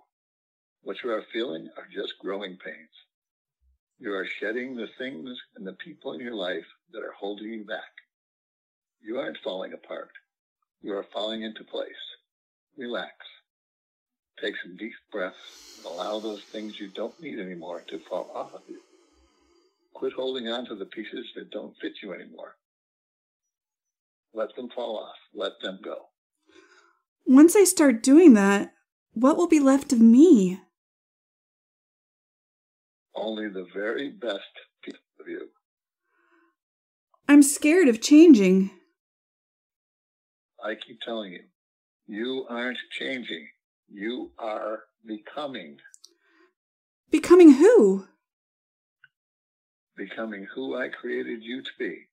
What 0.81 0.97
you 1.03 1.11
are 1.11 1.23
feeling 1.31 1.69
are 1.77 1.87
just 1.93 2.19
growing 2.19 2.57
pains. 2.57 2.89
You 3.99 4.13
are 4.13 4.25
shedding 4.25 4.75
the 4.75 4.87
things 4.97 5.29
and 5.55 5.65
the 5.65 5.73
people 5.73 6.13
in 6.13 6.19
your 6.19 6.35
life 6.35 6.65
that 6.91 7.03
are 7.03 7.13
holding 7.17 7.53
you 7.53 7.63
back. 7.63 7.93
You 9.01 9.17
aren't 9.19 9.37
falling 9.43 9.71
apart. 9.73 10.11
You 10.81 10.93
are 10.97 11.05
falling 11.13 11.43
into 11.43 11.63
place. 11.63 11.89
Relax. 12.77 13.13
Take 14.41 14.55
some 14.63 14.75
deep 14.77 14.93
breaths 15.11 15.77
and 15.77 15.85
allow 15.85 16.19
those 16.19 16.41
things 16.41 16.79
you 16.79 16.87
don't 16.87 17.19
need 17.21 17.39
anymore 17.39 17.81
to 17.87 17.99
fall 17.99 18.31
off 18.33 18.53
of 18.53 18.61
you. 18.67 18.79
Quit 19.93 20.13
holding 20.13 20.47
on 20.47 20.65
to 20.65 20.75
the 20.75 20.85
pieces 20.85 21.27
that 21.35 21.51
don't 21.51 21.75
fit 21.81 21.93
you 22.01 22.13
anymore. 22.13 22.55
Let 24.33 24.55
them 24.55 24.69
fall 24.75 24.97
off. 24.97 25.15
Let 25.33 25.53
them 25.61 25.79
go. 25.83 26.07
Once 27.25 27.55
I 27.55 27.63
start 27.63 28.03
doing 28.03 28.33
that, 28.33 28.73
what 29.13 29.37
will 29.37 29.47
be 29.47 29.59
left 29.59 29.93
of 29.93 30.01
me? 30.01 30.59
Only 33.15 33.47
the 33.47 33.67
very 33.73 34.09
best 34.09 34.41
piece 34.83 34.95
of 35.19 35.27
you. 35.27 35.49
I'm 37.27 37.43
scared 37.43 37.87
of 37.87 38.01
changing. 38.01 38.71
I 40.63 40.75
keep 40.75 40.99
telling 41.01 41.33
you, 41.33 41.43
you 42.07 42.45
aren't 42.49 42.79
changing. 42.91 43.47
You 43.95 44.31
are 44.39 44.85
becoming. 45.05 45.77
Becoming 47.11 47.51
who? 47.51 48.07
Becoming 49.95 50.47
who 50.55 50.75
I 50.75 50.89
created 50.89 51.43
you 51.43 51.61
to 51.61 51.69
be. 51.77 52.07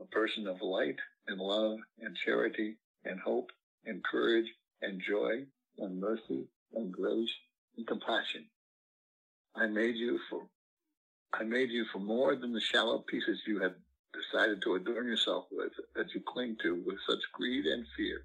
A 0.00 0.06
person 0.06 0.46
of 0.46 0.62
light 0.62 0.96
and 1.26 1.38
love 1.38 1.76
and 2.00 2.16
charity 2.16 2.78
and 3.04 3.20
hope 3.20 3.50
and 3.84 4.02
courage 4.02 4.46
and 4.80 5.02
joy 5.06 5.44
and 5.76 6.00
mercy 6.00 6.48
and 6.72 6.90
grace 6.90 7.34
and 7.76 7.86
compassion. 7.86 8.46
I 9.54 9.66
made 9.66 9.96
you 9.96 10.18
for 10.30 10.48
I 11.34 11.44
made 11.44 11.68
you 11.68 11.84
for 11.92 11.98
more 11.98 12.34
than 12.34 12.54
the 12.54 12.62
shallow 12.62 13.00
pieces 13.00 13.42
you 13.46 13.60
have 13.60 13.74
decided 14.14 14.62
to 14.62 14.76
adorn 14.76 15.06
yourself 15.06 15.48
with 15.52 15.72
that 15.94 16.14
you 16.14 16.22
cling 16.26 16.56
to 16.62 16.82
with 16.86 16.96
such 17.06 17.20
greed 17.34 17.66
and 17.66 17.84
fear. 17.94 18.24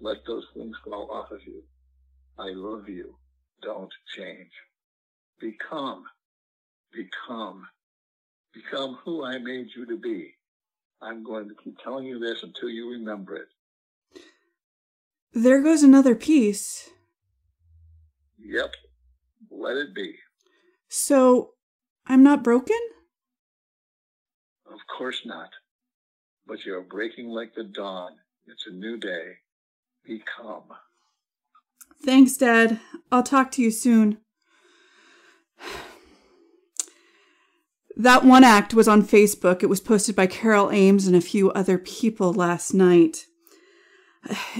Let 0.00 0.26
those 0.26 0.46
things 0.52 0.76
fall 0.84 1.10
off 1.10 1.30
of 1.30 1.40
you. 1.46 1.62
I 2.38 2.48
love 2.48 2.88
you. 2.88 3.16
Don't 3.62 3.92
change. 4.16 4.50
Become. 5.40 6.04
Become. 6.92 7.66
Become 8.52 8.98
who 9.04 9.24
I 9.24 9.38
made 9.38 9.68
you 9.76 9.86
to 9.86 9.96
be. 9.96 10.34
I'm 11.00 11.24
going 11.24 11.48
to 11.48 11.54
keep 11.62 11.78
telling 11.78 12.06
you 12.06 12.18
this 12.18 12.42
until 12.42 12.68
you 12.68 12.90
remember 12.90 13.36
it. 13.36 13.48
There 15.32 15.62
goes 15.62 15.82
another 15.82 16.14
piece. 16.14 16.90
Yep. 18.38 18.70
Let 19.50 19.76
it 19.76 19.94
be. 19.94 20.14
So, 20.88 21.54
I'm 22.06 22.22
not 22.22 22.44
broken? 22.44 22.78
Of 24.66 24.78
course 24.96 25.22
not. 25.24 25.50
But 26.46 26.64
you're 26.64 26.82
breaking 26.82 27.28
like 27.28 27.54
the 27.54 27.64
dawn. 27.64 28.12
It's 28.46 28.66
a 28.66 28.72
new 28.74 28.96
day. 28.98 29.32
Become. 30.04 30.64
Thanks, 32.04 32.36
Dad. 32.36 32.80
I'll 33.10 33.22
talk 33.22 33.50
to 33.52 33.62
you 33.62 33.70
soon. 33.70 34.18
That 37.96 38.24
one 38.26 38.44
act 38.44 38.74
was 38.74 38.86
on 38.86 39.02
Facebook. 39.02 39.62
It 39.62 39.70
was 39.70 39.80
posted 39.80 40.14
by 40.14 40.26
Carol 40.26 40.70
Ames 40.70 41.06
and 41.06 41.16
a 41.16 41.22
few 41.22 41.50
other 41.52 41.78
people 41.78 42.34
last 42.34 42.74
night. 42.74 43.24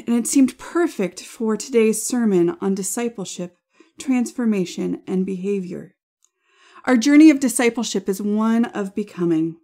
And 0.07 0.15
it 0.17 0.27
seemed 0.27 0.57
perfect 0.57 1.21
for 1.21 1.57
today's 1.57 2.05
sermon 2.05 2.57
on 2.63 2.75
discipleship, 2.75 3.59
transformation, 3.99 5.03
and 5.07 5.27
behavior. 5.27 5.97
Our 6.87 6.97
journey 6.97 7.29
of 7.29 7.41
discipleship 7.41 8.09
is 8.09 8.23
one 8.23 8.67
of 8.67 8.95
becoming, 8.95 9.57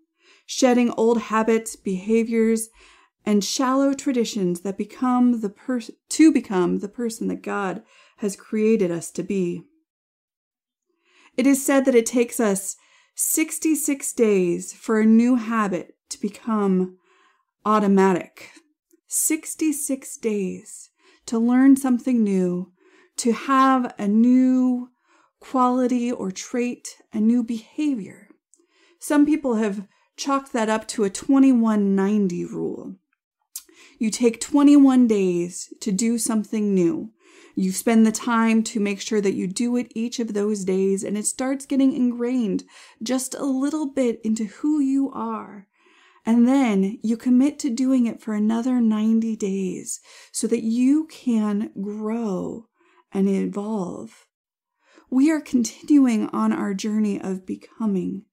shedding 0.45 0.91
old 0.99 1.23
habits, 1.23 1.77
behaviors, 1.77 2.69
and 3.25 3.45
shallow 3.45 3.93
traditions 3.93 4.61
that 4.61 4.79
become 4.79 5.41
the 5.41 5.93
to 6.09 6.33
become 6.33 6.79
the 6.79 6.89
person 6.89 7.29
that 7.29 7.43
God 7.43 7.83
has 8.19 8.37
created 8.37 8.91
us 8.91 9.11
to 9.13 9.23
be. 9.23 9.65
It 11.37 11.47
is 11.47 11.65
said 11.65 11.85
that 11.85 11.95
it 11.95 12.07
takes 12.07 12.41
us 12.41 12.77
66 13.15 14.13
days 14.15 14.73
for 14.73 15.01
a 15.01 15.07
new 15.07 15.37
habit 15.37 15.97
to 16.09 16.21
become 16.21 16.99
automatic. 17.65 18.51
66 19.07 20.17
days 20.19 20.91
to 21.27 21.39
learn 21.39 21.77
something 21.77 22.23
new, 22.23 22.73
to 23.17 23.33
have 23.33 23.95
a 23.99 24.09
new 24.09 24.91
quality 25.41 26.11
or 26.11 26.31
trait, 26.31 26.97
a 27.13 27.21
new 27.21 27.43
behavior. 27.43 28.29
Some 28.99 29.27
people 29.27 29.55
have 29.55 29.87
chalked 30.17 30.53
that 30.53 30.69
up 30.69 30.87
to 30.89 31.05
a 31.05 31.11
2190 31.11 32.45
rule. 32.45 32.97
You 33.99 34.11
take 34.11 34.41
21 34.41 35.07
days 35.07 35.73
to 35.81 35.93
do 35.93 36.19
something 36.19 36.75
new. 36.75 37.13
You 37.55 37.73
spend 37.73 38.07
the 38.07 38.13
time 38.13 38.63
to 38.65 38.81
make 38.81 39.01
sure 39.01 39.21
that 39.21 39.35
you 39.35 39.47
do 39.47 39.77
it 39.77 39.93
each 39.95 40.19
of 40.19 40.35
those 40.35 40.65
days, 40.65 41.05
and 41.05 41.19
it 41.19 41.27
starts 41.27 41.67
getting 41.67 41.93
ingrained 41.93 42.65
just 43.03 43.35
a 43.35 43.45
little 43.45 43.87
bit 43.87 44.21
into 44.25 44.45
who 44.45 44.81
you 44.81 45.11
are. 45.13 45.67
And 46.25 46.47
then 46.47 46.99
you 47.03 47.17
commit 47.17 47.59
to 47.61 47.71
doing 47.71 48.07
it 48.07 48.21
for 48.23 48.35
another 48.35 48.81
90 48.81 49.37
days 49.37 50.01
so 50.33 50.47
that 50.47 50.63
you 50.63 51.07
can 51.07 51.71
grow 51.81 52.67
and 53.13 53.29
evolve. 53.29 54.27
We 55.11 55.31
are 55.31 55.41
continuing 55.41 56.29
on 56.29 56.53
our 56.53 56.73
journey 56.73 57.21
of 57.21 57.47
becoming, 57.47 58.27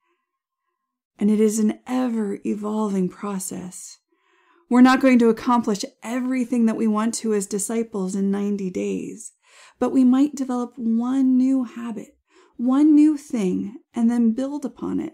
and 1.18 1.32
it 1.32 1.40
is 1.40 1.60
an 1.60 1.80
ever 1.88 2.38
evolving 2.46 3.10
process. 3.10 3.98
We're 4.70 4.82
not 4.82 5.00
going 5.00 5.20
to 5.20 5.30
accomplish 5.30 5.86
everything 6.04 6.66
that 6.66 6.76
we 6.76 6.88
want 6.88 7.14
to 7.16 7.34
as 7.34 7.46
disciples 7.46 8.16
in 8.16 8.32
90 8.32 8.70
days, 8.70 9.32
but 9.80 9.92
we 9.92 10.04
might 10.04 10.36
develop 10.36 10.74
one 10.78 11.38
new 11.38 11.64
habit, 11.64 12.18
one 12.58 12.94
new 12.94 13.18
thing, 13.18 13.78
and 13.96 14.12
then 14.12 14.34
build 14.34 14.66
upon 14.66 15.00
it 15.00 15.14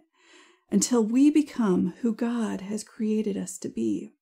until 0.71 1.05
we 1.05 1.29
become 1.29 1.93
who 2.01 2.15
God 2.15 2.61
has 2.61 2.83
created 2.83 3.37
us 3.37 3.59
to 3.59 3.69
be. 3.69 4.13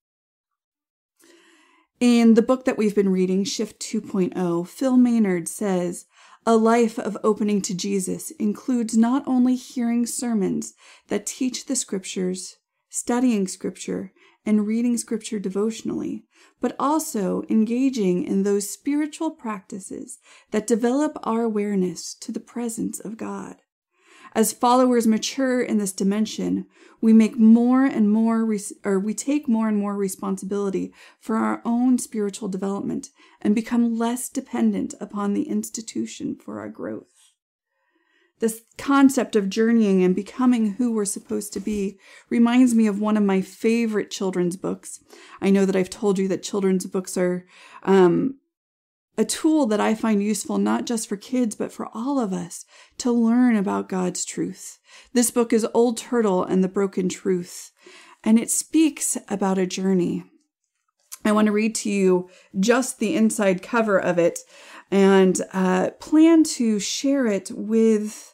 In 2.02 2.34
the 2.34 2.41
book 2.41 2.65
that 2.65 2.78
we've 2.78 2.96
been 2.96 3.10
reading, 3.10 3.44
Shift 3.46 3.80
2.0, 3.80 4.67
Phil 4.67 4.98
Maynard 4.98 5.48
says, 5.48 6.08
a 6.46 6.58
life 6.58 6.98
of 6.98 7.17
opening 7.24 7.62
to 7.62 7.76
Jesus 7.76 8.32
includes 8.32 8.98
not 8.98 9.24
only 9.28 9.56
hearing 9.56 10.08
sermons 10.08 10.74
that 11.08 11.28
teach 11.28 11.67
the 11.67 11.76
scriptures, 11.76 12.58
studying 12.89 13.48
scripture, 13.48 14.12
and 14.45 14.65
reading 14.67 14.97
scripture 14.97 15.39
devotionally, 15.39 16.23
but 16.60 16.75
also 16.80 17.43
engaging 17.49 18.23
in 18.23 18.43
those 18.43 18.69
spiritual 18.69 19.32
practices 19.32 20.19
that 20.51 20.67
develop 20.67 21.17
our 21.23 21.43
awareness 21.43 22.13
to 22.15 22.32
the 22.32 22.39
presence 22.39 22.99
of 22.99 23.17
God. 23.17 23.58
As 24.34 24.54
followers 24.54 25.08
mature 25.08 25.62
in 25.62 25.77
this 25.77 25.91
dimension, 25.91 26.65
we 27.01 27.12
make 27.12 27.38
more 27.38 27.84
and 27.84 28.10
more, 28.10 28.45
res- 28.45 28.73
or 28.86 28.97
we 28.97 29.13
take 29.13 29.49
more 29.49 29.67
and 29.67 29.77
more 29.77 29.95
responsibility 29.95 30.93
for 31.19 31.36
our 31.36 31.62
own 31.65 31.97
spiritual 31.97 32.47
development 32.47 33.10
and 33.41 33.54
become 33.54 33.97
less 33.97 34.30
dependent 34.30 34.93
upon 35.01 35.34
the 35.34 35.49
institution 35.49 36.36
for 36.36 36.60
our 36.60 36.69
growth. 36.69 37.11
This 38.41 38.63
concept 38.80 39.36
of 39.36 39.51
journeying 39.51 40.04
and 40.04 40.15
becoming 40.15 40.71
who 40.73 40.91
we're 40.91 41.06
supposed 41.06 41.54
to 41.54 41.60
be 41.60 41.99
reminds 42.27 42.73
me 42.73 42.88
of 42.88 42.99
one 42.99 43.15
of 43.15 43.23
my 43.23 43.39
favorite 43.39 44.10
children's 44.10 44.58
books. 44.58 44.99
I 45.39 45.51
know 45.51 45.63
that 45.63 45.75
I've 45.75 45.91
told 45.91 46.17
you 46.17 46.27
that 46.27 46.41
children's 46.41 46.88
books 46.88 47.15
are 47.17 47.45
um, 47.84 48.39
a 49.15 49.25
tool 49.25 49.67
that 49.67 49.80
I 49.80 49.93
find 49.93 50.23
useful 50.23 50.58
not 50.58 50.88
just 50.88 51.08
for 51.08 51.17
kids, 51.17 51.56
but 51.56 51.71
for 51.71 51.88
all 51.93 52.19
of 52.19 52.34
us 52.34 52.65
to 52.97 53.12
learn 53.12 53.56
about 53.56 53.88
God's 53.88 54.25
truth. 54.25 54.80
This 55.13 55.30
book 55.30 55.54
is 55.54 55.67
Old 55.75 55.97
Turtle 55.97 56.43
and 56.43 56.63
the 56.63 56.67
Broken 56.67 57.10
Truth, 57.10 57.71
and 58.23 58.39
it 58.39 58.49
speaks 58.49 59.19
about 59.30 59.60
a 59.60 59.67
journey. 59.67 60.23
I 61.23 61.32
want 61.32 61.45
to 61.45 61.51
read 61.51 61.75
to 61.75 61.91
you 61.91 62.27
just 62.60 62.97
the 62.97 63.15
inside 63.15 63.62
cover 63.62 63.99
of 63.99 64.17
it 64.17 64.39
and 64.89 65.39
uh, 65.54 65.91
plan 65.99 66.43
to 66.43 66.80
share 66.80 67.27
it 67.27 67.51
with 67.54 68.31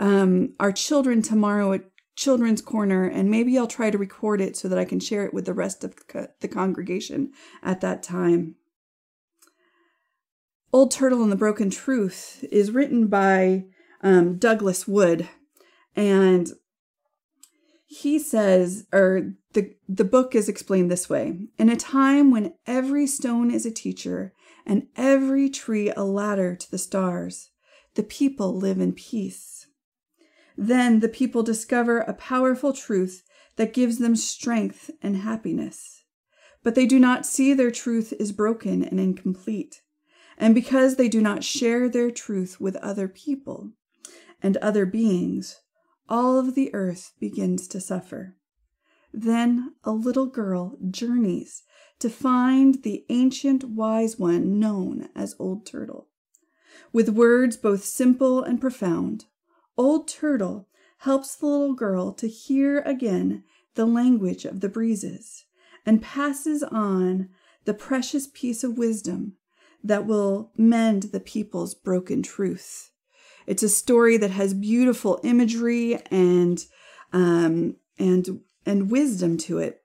um, 0.00 0.54
our 0.58 0.72
children 0.72 1.22
tomorrow 1.22 1.72
at 1.74 1.84
Children's 2.16 2.62
Corner, 2.62 3.04
and 3.04 3.30
maybe 3.30 3.56
I'll 3.56 3.66
try 3.66 3.90
to 3.90 3.98
record 3.98 4.40
it 4.40 4.56
so 4.56 4.66
that 4.68 4.78
I 4.78 4.84
can 4.84 4.98
share 4.98 5.24
it 5.24 5.32
with 5.32 5.44
the 5.44 5.54
rest 5.54 5.84
of 5.84 5.94
the 6.40 6.48
congregation 6.48 7.32
at 7.62 7.80
that 7.82 8.02
time. 8.02 8.56
Old 10.72 10.90
Turtle 10.90 11.22
and 11.22 11.30
the 11.30 11.36
Broken 11.36 11.70
Truth 11.70 12.44
is 12.50 12.70
written 12.70 13.08
by 13.08 13.66
um, 14.02 14.38
Douglas 14.38 14.88
Wood. 14.88 15.28
And 15.94 16.48
he 17.86 18.18
says, 18.18 18.86
or 18.92 19.32
the, 19.52 19.74
the 19.88 20.04
book 20.04 20.34
is 20.34 20.48
explained 20.48 20.90
this 20.90 21.10
way 21.10 21.48
In 21.58 21.68
a 21.68 21.76
time 21.76 22.30
when 22.30 22.54
every 22.66 23.06
stone 23.06 23.50
is 23.50 23.66
a 23.66 23.70
teacher 23.70 24.32
and 24.64 24.86
every 24.96 25.50
tree 25.50 25.92
a 25.96 26.04
ladder 26.04 26.54
to 26.54 26.70
the 26.70 26.78
stars, 26.78 27.50
the 27.96 28.04
people 28.04 28.56
live 28.56 28.78
in 28.78 28.92
peace. 28.92 29.49
Then 30.62 31.00
the 31.00 31.08
people 31.08 31.42
discover 31.42 32.00
a 32.00 32.12
powerful 32.12 32.74
truth 32.74 33.22
that 33.56 33.72
gives 33.72 33.96
them 33.96 34.14
strength 34.14 34.90
and 35.00 35.16
happiness. 35.16 36.04
But 36.62 36.74
they 36.74 36.84
do 36.84 36.98
not 36.98 37.24
see 37.24 37.54
their 37.54 37.70
truth 37.70 38.12
is 38.20 38.30
broken 38.30 38.84
and 38.84 39.00
incomplete. 39.00 39.80
And 40.36 40.54
because 40.54 40.96
they 40.96 41.08
do 41.08 41.22
not 41.22 41.44
share 41.44 41.88
their 41.88 42.10
truth 42.10 42.60
with 42.60 42.76
other 42.76 43.08
people 43.08 43.72
and 44.42 44.58
other 44.58 44.84
beings, 44.84 45.62
all 46.10 46.38
of 46.38 46.54
the 46.54 46.74
earth 46.74 47.14
begins 47.18 47.66
to 47.68 47.80
suffer. 47.80 48.36
Then 49.14 49.76
a 49.82 49.92
little 49.92 50.26
girl 50.26 50.76
journeys 50.90 51.62
to 52.00 52.10
find 52.10 52.82
the 52.82 53.06
ancient 53.08 53.64
wise 53.64 54.18
one 54.18 54.58
known 54.58 55.08
as 55.16 55.34
Old 55.38 55.64
Turtle. 55.64 56.08
With 56.92 57.08
words 57.08 57.56
both 57.56 57.82
simple 57.82 58.42
and 58.42 58.60
profound, 58.60 59.24
Old 59.80 60.08
Turtle 60.08 60.68
helps 60.98 61.34
the 61.34 61.46
little 61.46 61.72
girl 61.72 62.12
to 62.12 62.28
hear 62.28 62.80
again 62.80 63.44
the 63.76 63.86
language 63.86 64.44
of 64.44 64.60
the 64.60 64.68
breezes 64.68 65.46
and 65.86 66.02
passes 66.02 66.62
on 66.62 67.30
the 67.64 67.72
precious 67.72 68.26
piece 68.26 68.62
of 68.62 68.76
wisdom 68.76 69.36
that 69.82 70.04
will 70.04 70.52
mend 70.54 71.04
the 71.04 71.18
people's 71.18 71.74
broken 71.74 72.22
truth. 72.22 72.90
It's 73.46 73.62
a 73.62 73.70
story 73.70 74.18
that 74.18 74.32
has 74.32 74.52
beautiful 74.52 75.18
imagery 75.24 75.98
and 76.10 76.62
um, 77.14 77.76
and 77.98 78.42
and 78.66 78.90
wisdom 78.90 79.38
to 79.38 79.56
it, 79.60 79.82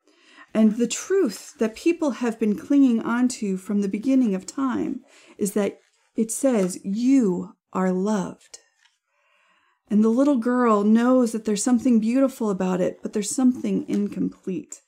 and 0.54 0.76
the 0.76 0.88
truth 0.88 1.54
that 1.60 1.74
people 1.74 2.12
have 2.12 2.38
been 2.38 2.58
clinging 2.58 3.00
onto 3.02 3.56
from 3.56 3.80
the 3.80 3.88
beginning 3.88 4.36
of 4.36 4.46
time 4.46 5.06
is 5.38 5.54
that 5.54 5.80
it 6.18 6.32
says 6.32 6.84
you 6.84 7.56
are 7.72 7.94
loved. 7.94 8.60
And 9.90 10.04
the 10.04 10.10
little 10.10 10.38
girl 10.38 10.84
knows 10.84 11.32
that 11.32 11.46
there's 11.46 11.64
something 11.64 12.00
beautiful 12.00 12.50
about 12.50 12.82
it, 12.82 13.00
but 13.02 13.14
there's 13.14 13.36
something 13.36 13.86
incomplete. 13.88 14.82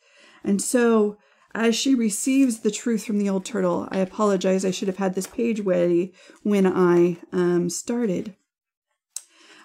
And 0.44 0.62
so 0.62 1.18
as 1.54 1.76
she 1.76 1.96
receives 1.96 2.60
the 2.60 2.72
truth 2.72 3.06
from 3.06 3.20
the 3.20 3.30
old 3.30 3.46
turtle, 3.46 3.88
I 3.92 3.98
apologize. 3.98 4.66
I 4.66 4.72
should 4.72 4.88
have 4.88 4.98
had 4.98 5.16
this 5.16 5.28
page 5.28 5.60
ready 5.60 6.14
when 6.44 6.66
I 6.66 7.18
um, 7.32 7.70
started. 7.70 8.36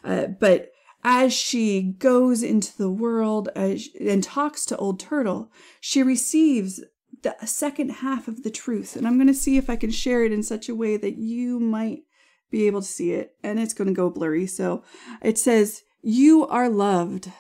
Uh, 0.05 0.27
but 0.27 0.71
as 1.05 1.33
she 1.33 1.83
goes 1.83 2.43
into 2.43 2.77
the 2.77 2.91
world 2.91 3.49
as, 3.57 3.89
and 4.01 4.23
talks 4.23 4.65
to 4.67 4.77
Old 4.77 5.01
Turtle, 5.01 5.51
she 5.81 6.03
receives 6.03 6.83
the 7.23 7.35
second 7.45 7.91
half 7.91 8.29
of 8.29 8.43
the 8.43 8.51
truth. 8.51 8.97
And 8.97 9.07
I'm 9.07 9.17
going 9.17 9.27
to 9.27 9.35
see 9.35 9.57
if 9.57 9.69
I 9.69 9.77
can 9.77 9.91
share 9.91 10.25
it 10.25 10.33
in 10.33 10.43
such 10.43 10.69
a 10.69 10.75
way 10.75 10.97
that 10.97 11.19
you 11.19 11.61
might 11.61 12.05
be 12.53 12.69
able 12.69 12.83
to 12.83 12.87
see 12.87 13.11
it. 13.11 13.35
And 13.43 13.59
it's 13.59 13.75
going 13.75 13.89
to 13.89 13.95
go 13.95 14.11
blurry. 14.11 14.47
So 14.47 14.85
it 15.21 15.39
says, 15.39 15.83
You 16.03 16.47
are 16.47 16.69
loved. 16.69 17.33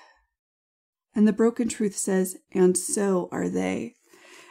And 1.14 1.28
the 1.28 1.32
broken 1.32 1.68
truth 1.68 1.96
says, 1.96 2.36
And 2.50 2.76
so 2.76 3.28
are 3.30 3.48
they. 3.48 3.94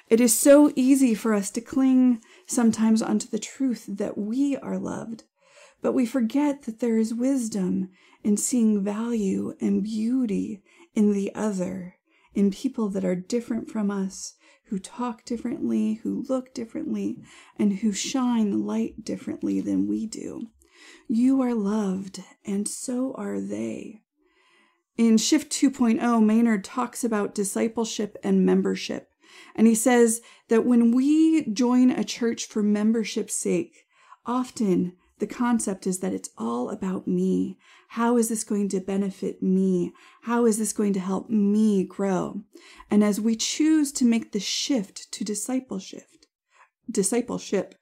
It 0.07 0.21
is 0.21 0.37
so 0.37 0.71
easy 0.75 1.13
for 1.15 1.33
us 1.33 1.49
to 1.51 1.61
cling 1.61 2.21
sometimes 2.45 3.01
onto 3.01 3.27
the 3.27 3.39
truth 3.39 3.85
that 3.87 4.17
we 4.17 4.57
are 4.57 4.77
loved, 4.77 5.23
but 5.81 5.93
we 5.93 6.05
forget 6.05 6.63
that 6.63 6.81
there 6.81 6.97
is 6.97 7.13
wisdom 7.13 7.89
in 8.21 8.35
seeing 8.35 8.83
value 8.83 9.53
and 9.61 9.83
beauty 9.83 10.63
in 10.93 11.13
the 11.13 11.33
other, 11.33 11.95
in 12.33 12.51
people 12.51 12.89
that 12.89 13.05
are 13.05 13.15
different 13.15 13.69
from 13.69 13.89
us, 13.89 14.33
who 14.71 14.79
talk 14.79 15.25
differently, 15.25 15.95
who 15.95 16.23
look 16.29 16.53
differently, 16.53 17.21
and 17.57 17.79
who 17.79 17.91
shine 17.91 18.65
light 18.65 19.03
differently 19.03 19.59
than 19.59 19.85
we 19.85 20.07
do. 20.07 20.47
You 21.09 21.41
are 21.41 21.53
loved, 21.53 22.23
and 22.45 22.65
so 22.69 23.13
are 23.17 23.41
they. 23.41 24.01
In 24.97 25.17
Shift 25.17 25.51
2.0, 25.51 26.25
Maynard 26.25 26.63
talks 26.63 27.03
about 27.03 27.35
discipleship 27.35 28.17
and 28.23 28.45
membership. 28.45 29.09
And 29.57 29.67
he 29.67 29.75
says 29.75 30.21
that 30.47 30.65
when 30.65 30.93
we 30.93 31.45
join 31.51 31.91
a 31.91 32.05
church 32.05 32.45
for 32.45 32.63
membership's 32.63 33.35
sake, 33.35 33.85
often 34.25 34.93
the 35.19 35.27
concept 35.27 35.85
is 35.85 35.99
that 35.99 36.13
it's 36.13 36.29
all 36.37 36.69
about 36.69 37.09
me. 37.09 37.57
How 37.95 38.15
is 38.15 38.29
this 38.29 38.43
going 38.43 38.69
to 38.69 38.79
benefit 38.79 39.43
me? 39.43 39.91
How 40.21 40.45
is 40.45 40.57
this 40.57 40.71
going 40.71 40.93
to 40.93 40.99
help 40.99 41.29
me 41.29 41.83
grow? 41.83 42.43
And 42.89 43.03
as 43.03 43.19
we 43.19 43.35
choose 43.35 43.91
to 43.93 44.05
make 44.05 44.31
the 44.31 44.39
shift 44.39 45.11
to 45.11 45.25
discipleship, 45.25 46.07
discipleship, 46.89 47.75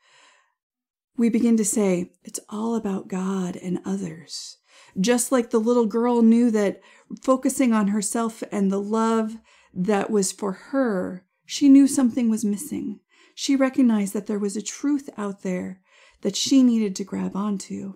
we 1.16 1.30
begin 1.30 1.58
to 1.58 1.66
say, 1.66 2.12
it's 2.24 2.40
all 2.50 2.76
about 2.76 3.08
God 3.08 3.56
and 3.56 3.80
others. 3.86 4.58
Just 5.00 5.32
like 5.32 5.52
the 5.52 5.60
little 5.60 5.86
girl 5.86 6.22
knew 6.24 6.50
that 6.52 6.82
focusing 7.22 7.72
on 7.72 7.90
herself 7.90 8.42
and 8.52 8.72
the 8.72 8.82
love 8.82 9.38
that 9.74 10.10
was 10.10 10.32
for 10.32 10.54
her 10.54 11.24
she 11.46 11.68
knew 11.68 11.88
something 11.88 12.30
was 12.30 12.46
missing. 12.46 13.00
She 13.34 13.56
recognized 13.56 14.14
that 14.14 14.28
there 14.28 14.38
was 14.38 14.56
a 14.56 14.62
truth 14.62 15.10
out 15.18 15.42
there 15.42 15.82
that 16.22 16.36
she 16.36 16.62
needed 16.62 16.96
to 16.98 17.04
grab 17.04 17.36
onto. 17.36 17.96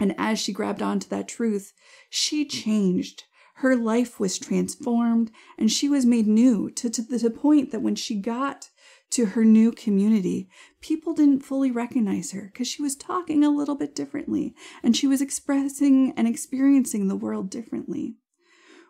And 0.00 0.14
as 0.18 0.38
she 0.38 0.52
grabbed 0.52 0.82
onto 0.82 1.08
that 1.08 1.28
truth, 1.28 1.72
she 2.08 2.44
changed. 2.44 3.24
Her 3.54 3.74
life 3.74 4.20
was 4.20 4.38
transformed 4.38 5.32
and 5.58 5.70
she 5.70 5.88
was 5.88 6.06
made 6.06 6.28
new 6.28 6.70
to, 6.70 6.88
to 6.88 7.02
the 7.02 7.30
point 7.30 7.72
that 7.72 7.82
when 7.82 7.96
she 7.96 8.14
got 8.14 8.70
to 9.10 9.26
her 9.26 9.44
new 9.44 9.72
community, 9.72 10.48
people 10.80 11.14
didn't 11.14 11.40
fully 11.40 11.70
recognize 11.70 12.30
her 12.32 12.50
because 12.52 12.68
she 12.68 12.82
was 12.82 12.94
talking 12.94 13.42
a 13.42 13.50
little 13.50 13.74
bit 13.74 13.94
differently 13.94 14.54
and 14.82 14.96
she 14.96 15.06
was 15.06 15.20
expressing 15.20 16.12
and 16.16 16.28
experiencing 16.28 17.08
the 17.08 17.16
world 17.16 17.50
differently. 17.50 18.14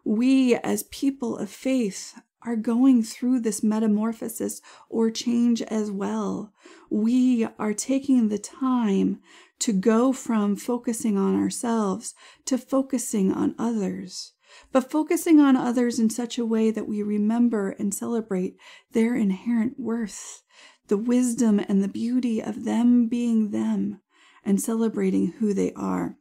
We, 0.05 0.57
as 0.57 0.83
people 0.85 1.39
of 1.39 1.51
faith, 1.51 2.19
are 2.43 2.57
going 2.57 3.03
through 3.03 3.41
this 3.41 3.63
metamorphosis 3.63 4.61
or 4.89 5.11
change 5.11 5.61
as 5.63 5.91
well. 5.91 6.53
We 6.89 7.47
are 7.59 7.75
taking 7.75 8.29
the 8.29 8.39
time 8.39 9.21
to 9.61 9.73
go 9.73 10.13
from 10.13 10.57
focusing 10.57 11.17
on 11.17 11.35
ourselves 11.35 12.15
to 12.45 12.57
focusing 12.57 13.33
on 13.33 13.55
others, 13.59 14.33
but 14.73 14.91
focusing 14.91 15.41
on 15.41 15.57
others 15.57 15.99
in 15.99 16.11
such 16.11 16.39
a 16.39 16.47
way 16.47 16.71
that 16.71 16.89
we 16.89 17.03
remember 17.03 17.71
and 17.71 17.95
celebrate 17.95 18.57
their 18.93 19.15
inherent 19.15 19.79
worth, 19.79 20.43
the 20.89 20.97
wisdom 20.97 21.61
and 21.61 21.83
the 21.83 21.89
beauty 21.89 22.43
of 22.43 22.65
them 22.65 23.09
being 23.09 23.51
them, 23.51 24.01
and 24.45 24.61
celebrating 24.61 25.33
who 25.39 25.53
they 25.53 25.73
are. 25.75 26.17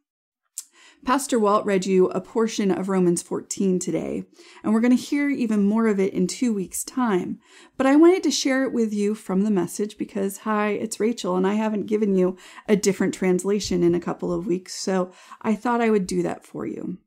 Pastor 1.08 1.39
Walt 1.39 1.65
read 1.65 1.86
you 1.86 2.10
a 2.10 2.20
portion 2.20 2.70
of 2.70 2.89
Romans 2.89 3.22
14 3.22 3.80
today, 3.80 4.26
and 4.62 4.74
we're 4.74 4.82
going 4.82 4.91
to 4.91 5.02
hear 5.02 5.30
even 5.30 5.63
more 5.63 5.88
of 5.88 6.02
it 6.02 6.12
in 6.13 6.28
two 6.28 6.54
weeks' 6.54 6.84
time. 6.84 7.39
But 7.78 7.88
I 7.88 7.96
wanted 7.96 8.24
to 8.24 8.30
share 8.30 8.65
it 8.65 8.74
with 8.74 8.91
you 8.91 9.15
from 9.15 9.43
the 9.43 9.50
message 9.50 9.98
because, 9.98 10.39
hi, 10.39 10.72
it's 10.72 11.00
Rachel, 11.00 11.38
and 11.38 11.48
I 11.48 11.54
haven't 11.54 11.86
given 11.86 12.17
you 12.17 12.36
a 12.67 12.76
different 12.76 13.13
translation 13.13 13.84
in 13.84 13.96
a 13.96 14.02
couple 14.02 14.34
of 14.34 14.48
weeks, 14.48 14.76
so 14.76 15.13
I 15.41 15.56
thought 15.56 15.80
I 15.80 15.89
would 15.89 16.08
do 16.08 16.22
that 16.24 16.46
for 16.46 16.65
you. 16.65 16.98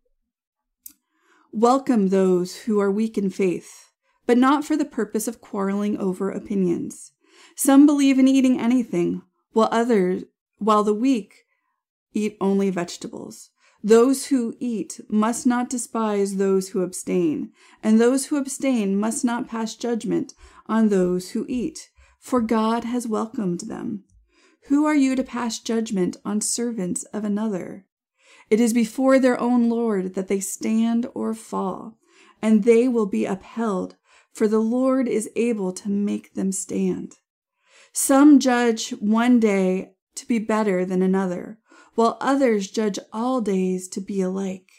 Welcome 1.53 2.09
those 2.09 2.61
who 2.61 2.81
are 2.81 2.91
weak 2.91 3.19
in 3.19 3.29
faith, 3.29 3.91
but 4.25 4.39
not 4.39 4.65
for 4.65 4.79
the 4.79 4.87
purpose 4.87 5.29
of 5.29 5.43
quarreling 5.43 5.99
over 5.99 6.31
opinions. 6.31 7.13
Some 7.55 7.85
believe 7.85 8.19
in 8.19 8.29
eating 8.29 8.59
anything, 8.59 9.21
while 9.53 9.69
others, 9.71 10.25
while 10.57 10.85
the 10.85 10.95
weak 10.95 11.45
eat 12.15 12.39
only 12.41 12.71
vegetables. 12.71 13.51
Those 13.83 14.27
who 14.27 14.55
eat 14.61 15.01
must 15.09 15.47
not 15.47 15.71
despise 15.71 16.37
those 16.37 16.71
who 16.71 16.83
abstain, 16.83 17.51
and 17.83 17.99
those 17.99 18.27
who 18.27 18.37
abstain 18.37 18.99
must 18.99 19.25
not 19.25 19.49
pass 19.49 19.75
judgment 19.75 20.35
on 20.67 20.89
those 20.89 21.31
who 21.31 21.47
eat, 21.49 21.91
for 22.19 22.43
God 22.43 22.85
has 22.85 23.09
welcomed 23.09 23.61
them. 23.61 24.05
Who 24.69 24.85
are 24.85 24.95
you 24.95 25.17
to 25.17 25.23
pass 25.23 25.59
judgment 25.59 26.19
on 26.25 26.43
servants 26.43 27.05
of 27.05 27.25
another? 27.25 27.87
It 28.51 28.61
is 28.61 28.75
before 28.75 29.19
their 29.19 29.41
own 29.41 29.71
Lord 29.71 30.15
that 30.15 30.29
they 30.29 30.41
stand 30.41 31.07
or 31.15 31.33
fall, 31.33 31.99
and 32.43 32.65
they 32.65 32.87
will 32.87 33.07
be 33.07 33.25
upheld, 33.25 33.97
for 34.31 34.47
the 34.47 34.61
Lord 34.61 35.09
is 35.09 35.31
able 35.37 35.73
to 35.73 35.89
make 35.89 36.35
them 36.35 36.53
stand. 36.53 37.17
Some 37.93 38.39
judge 38.39 38.91
one 38.91 39.41
day 39.41 39.95
to 40.17 40.27
be 40.27 40.39
better 40.39 40.85
than 40.85 41.01
another 41.01 41.59
while 41.95 42.17
others 42.21 42.71
judge 42.71 42.99
all 43.13 43.41
days 43.41 43.89
to 43.89 44.01
be 44.01 44.21
alike. 44.21 44.71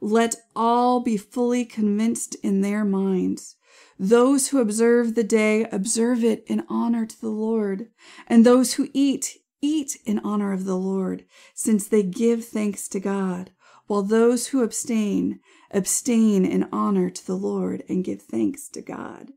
Let 0.00 0.36
all 0.54 1.00
be 1.00 1.16
fully 1.16 1.64
convinced 1.64 2.34
in 2.42 2.60
their 2.60 2.84
minds. 2.84 3.56
Those 3.98 4.48
who 4.48 4.60
observe 4.60 5.14
the 5.14 5.24
day 5.24 5.66
observe 5.70 6.24
it 6.24 6.44
in 6.46 6.64
honor 6.68 7.06
to 7.06 7.20
the 7.20 7.30
Lord, 7.30 7.88
and 8.26 8.44
those 8.44 8.74
who 8.74 8.88
eat, 8.92 9.38
eat 9.62 9.96
in 10.04 10.18
honor 10.20 10.52
of 10.52 10.64
the 10.64 10.76
Lord, 10.76 11.24
since 11.54 11.86
they 11.86 12.02
give 12.02 12.44
thanks 12.44 12.88
to 12.88 13.00
God, 13.00 13.52
while 13.86 14.02
those 14.02 14.48
who 14.48 14.62
abstain 14.62 15.40
abstain 15.70 16.44
in 16.44 16.68
honor 16.72 17.10
to 17.10 17.26
the 17.26 17.36
Lord 17.36 17.82
and 17.88 18.04
give 18.04 18.22
thanks 18.22 18.68
to 18.68 18.80
God. 18.80 19.32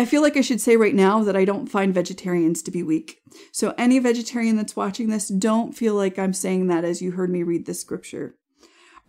I 0.00 0.06
feel 0.06 0.22
like 0.22 0.38
I 0.38 0.40
should 0.40 0.62
say 0.62 0.78
right 0.78 0.94
now 0.94 1.22
that 1.24 1.36
I 1.36 1.44
don't 1.44 1.66
find 1.66 1.92
vegetarians 1.92 2.62
to 2.62 2.70
be 2.70 2.82
weak. 2.82 3.20
So, 3.52 3.74
any 3.76 3.98
vegetarian 3.98 4.56
that's 4.56 4.74
watching 4.74 5.10
this, 5.10 5.28
don't 5.28 5.76
feel 5.76 5.94
like 5.94 6.18
I'm 6.18 6.32
saying 6.32 6.68
that 6.68 6.84
as 6.84 7.02
you 7.02 7.10
heard 7.10 7.28
me 7.28 7.42
read 7.42 7.66
this 7.66 7.82
scripture. 7.82 8.34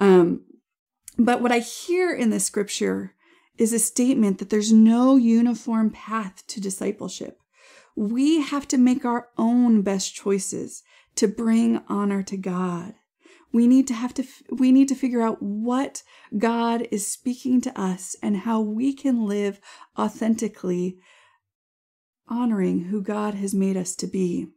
Um, 0.01 0.41
but 1.17 1.41
what 1.41 1.53
I 1.53 1.59
hear 1.59 2.13
in 2.13 2.29
this 2.29 2.43
scripture 2.43 3.15
is 3.57 3.71
a 3.71 3.79
statement 3.79 4.39
that 4.39 4.49
there's 4.49 4.73
no 4.73 5.15
uniform 5.15 5.91
path 5.91 6.45
to 6.47 6.59
discipleship. 6.59 7.39
We 7.95 8.41
have 8.41 8.67
to 8.67 8.77
make 8.77 9.05
our 9.05 9.29
own 9.37 9.83
best 9.83 10.13
choices 10.13 10.83
to 11.15 11.29
bring 11.29 11.83
honor 11.87 12.21
to 12.23 12.35
God. 12.35 12.95
We 13.53 13.67
need 13.67 13.87
to 13.87 13.93
have 13.93 14.13
to 14.15 14.23
we 14.49 14.71
need 14.71 14.87
to 14.89 14.95
figure 14.95 15.21
out 15.21 15.41
what 15.41 16.03
God 16.37 16.87
is 16.91 17.11
speaking 17.11 17.61
to 17.61 17.79
us 17.79 18.15
and 18.23 18.37
how 18.37 18.61
we 18.61 18.93
can 18.93 19.25
live 19.25 19.59
authentically 19.97 20.97
honoring 22.27 22.85
who 22.85 23.01
God 23.01 23.33
has 23.33 23.53
made 23.53 23.75
us 23.75 23.95
to 23.97 24.07
be. 24.07 24.47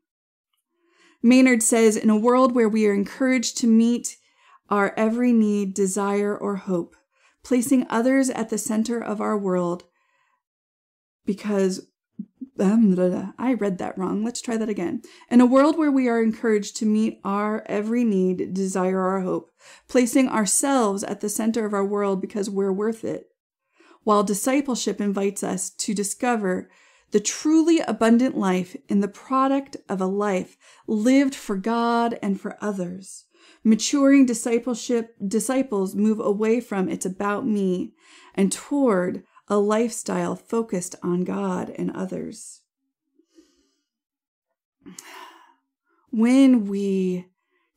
Maynard 1.22 1.62
says 1.62 1.96
in 1.96 2.10
a 2.10 2.16
world 2.16 2.54
where 2.54 2.68
we 2.68 2.86
are 2.86 2.94
encouraged 2.94 3.56
to 3.58 3.66
meet 3.66 4.16
our 4.70 4.94
every 4.96 5.32
need, 5.32 5.74
desire, 5.74 6.36
or 6.36 6.56
hope, 6.56 6.94
placing 7.42 7.86
others 7.90 8.30
at 8.30 8.50
the 8.50 8.58
center 8.58 9.02
of 9.02 9.20
our 9.20 9.36
world 9.36 9.84
because 11.24 11.88
um, 12.58 13.34
I 13.38 13.54
read 13.54 13.78
that 13.78 13.98
wrong. 13.98 14.24
Let's 14.24 14.40
try 14.40 14.56
that 14.56 14.68
again. 14.68 15.02
In 15.30 15.40
a 15.40 15.46
world 15.46 15.76
where 15.76 15.90
we 15.90 16.08
are 16.08 16.22
encouraged 16.22 16.76
to 16.76 16.86
meet 16.86 17.20
our 17.24 17.64
every 17.66 18.04
need, 18.04 18.54
desire, 18.54 19.00
or 19.00 19.20
hope, 19.20 19.50
placing 19.88 20.28
ourselves 20.28 21.02
at 21.02 21.20
the 21.20 21.28
center 21.28 21.64
of 21.64 21.74
our 21.74 21.84
world 21.84 22.20
because 22.20 22.48
we're 22.48 22.72
worth 22.72 23.04
it, 23.04 23.28
while 24.04 24.22
discipleship 24.22 25.00
invites 25.00 25.42
us 25.42 25.70
to 25.70 25.94
discover 25.94 26.70
the 27.10 27.20
truly 27.20 27.78
abundant 27.80 28.36
life 28.36 28.76
in 28.88 29.00
the 29.00 29.08
product 29.08 29.76
of 29.88 30.00
a 30.00 30.06
life 30.06 30.56
lived 30.86 31.34
for 31.34 31.56
God 31.56 32.18
and 32.22 32.40
for 32.40 32.58
others. 32.60 33.26
Maturing 33.62 34.26
discipleship 34.26 35.14
disciples 35.26 35.94
move 35.94 36.20
away 36.20 36.60
from 36.60 36.88
it's 36.88 37.06
about 37.06 37.46
me 37.46 37.94
and 38.34 38.50
toward 38.50 39.22
a 39.48 39.56
lifestyle 39.58 40.36
focused 40.36 40.96
on 41.02 41.24
God 41.24 41.70
and 41.70 41.90
others. 41.90 42.62
When 46.10 46.66
we 46.66 47.26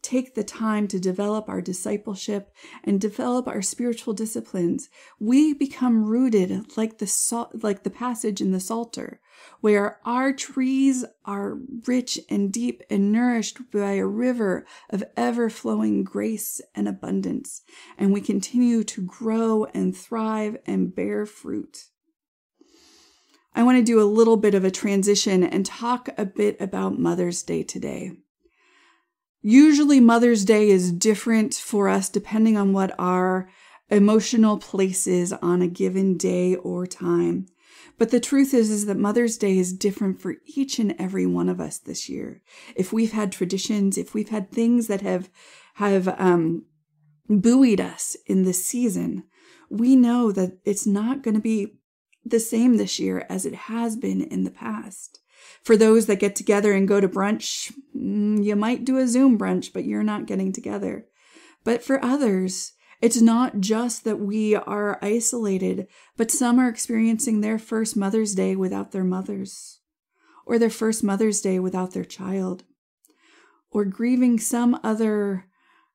take 0.07 0.35
the 0.35 0.43
time 0.43 0.87
to 0.87 1.01
develop 1.01 1.49
our 1.49 1.59
discipleship 1.59 2.53
and 2.81 3.01
develop 3.01 3.45
our 3.45 3.61
spiritual 3.61 4.13
disciplines, 4.13 4.87
we 5.19 5.53
become 5.53 6.05
rooted 6.05 6.77
like 6.77 6.99
the 6.99 7.47
like 7.61 7.83
the 7.83 7.89
passage 7.89 8.39
in 8.39 8.51
the 8.51 8.59
Psalter, 8.61 9.19
where 9.59 9.99
our 10.05 10.31
trees 10.31 11.03
are 11.25 11.57
rich 11.85 12.17
and 12.29 12.53
deep 12.53 12.83
and 12.89 13.11
nourished 13.11 13.69
by 13.69 13.93
a 13.93 14.05
river 14.05 14.65
of 14.89 15.03
ever 15.17 15.49
flowing 15.49 16.05
grace 16.05 16.61
and 16.73 16.87
abundance, 16.87 17.63
and 17.97 18.13
we 18.13 18.21
continue 18.21 18.85
to 18.85 19.01
grow 19.01 19.65
and 19.73 19.95
thrive 19.95 20.55
and 20.65 20.95
bear 20.95 21.25
fruit. 21.25 21.87
I 23.53 23.63
want 23.63 23.77
to 23.77 23.83
do 23.83 24.01
a 24.01 24.05
little 24.05 24.37
bit 24.37 24.55
of 24.55 24.63
a 24.63 24.71
transition 24.71 25.43
and 25.43 25.65
talk 25.65 26.07
a 26.17 26.23
bit 26.23 26.55
about 26.61 26.97
Mother's 26.97 27.43
Day 27.43 27.63
today. 27.63 28.13
Usually, 29.41 29.99
Mother's 29.99 30.45
Day 30.45 30.69
is 30.69 30.91
different 30.91 31.53
for 31.53 31.89
us 31.89 32.09
depending 32.09 32.57
on 32.57 32.73
what 32.73 32.93
our 32.99 33.49
emotional 33.89 34.57
place 34.57 35.07
is 35.07 35.31
on 35.33 35.61
a 35.61 35.67
given 35.67 36.17
day 36.17 36.55
or 36.55 36.85
time. 36.85 37.47
But 37.97 38.11
the 38.11 38.19
truth 38.19 38.53
is, 38.53 38.69
is 38.69 38.85
that 38.85 38.97
Mother's 38.97 39.37
Day 39.37 39.57
is 39.57 39.73
different 39.73 40.21
for 40.21 40.35
each 40.45 40.77
and 40.79 40.95
every 40.99 41.25
one 41.25 41.49
of 41.49 41.59
us 41.59 41.77
this 41.79 42.07
year. 42.09 42.41
If 42.75 42.93
we've 42.93 43.13
had 43.13 43.31
traditions, 43.31 43.97
if 43.97 44.13
we've 44.13 44.29
had 44.29 44.51
things 44.51 44.87
that 44.87 45.01
have, 45.01 45.29
have, 45.75 46.07
um, 46.19 46.65
buoyed 47.29 47.81
us 47.81 48.15
in 48.25 48.43
this 48.43 48.65
season, 48.65 49.23
we 49.69 49.95
know 49.95 50.31
that 50.31 50.59
it's 50.63 50.87
not 50.87 51.23
going 51.23 51.35
to 51.35 51.41
be 51.41 51.77
the 52.23 52.39
same 52.39 52.77
this 52.77 52.99
year 52.99 53.25
as 53.29 53.45
it 53.45 53.55
has 53.55 53.95
been 53.95 54.21
in 54.21 54.43
the 54.43 54.51
past. 54.51 55.19
For 55.63 55.77
those 55.77 56.05
that 56.05 56.19
get 56.19 56.35
together 56.35 56.73
and 56.73 56.87
go 56.87 56.99
to 56.99 57.07
brunch, 57.09 57.73
mm, 57.95 58.43
you 58.43 58.55
might 58.55 58.85
do 58.85 58.97
a 58.97 59.07
Zoom 59.07 59.37
brunch, 59.37 59.73
but 59.73 59.85
you're 59.85 60.03
not 60.03 60.25
getting 60.25 60.51
together. 60.51 61.05
But 61.63 61.83
for 61.83 62.03
others, 62.03 62.73
it's 63.01 63.21
not 63.21 63.59
just 63.59 64.03
that 64.05 64.19
we 64.19 64.55
are 64.55 64.97
isolated, 65.01 65.87
but 66.15 66.31
some 66.31 66.59
are 66.59 66.69
experiencing 66.69 67.41
their 67.41 67.59
first 67.59 67.95
Mother's 67.95 68.33
Day 68.33 68.55
without 68.55 68.91
their 68.91 69.03
mothers, 69.03 69.81
or 70.45 70.57
their 70.57 70.69
first 70.69 71.03
Mother's 71.03 71.41
Day 71.41 71.59
without 71.59 71.91
their 71.91 72.05
child, 72.05 72.63
or 73.69 73.85
grieving 73.85 74.39
some 74.39 74.79
other 74.83 75.45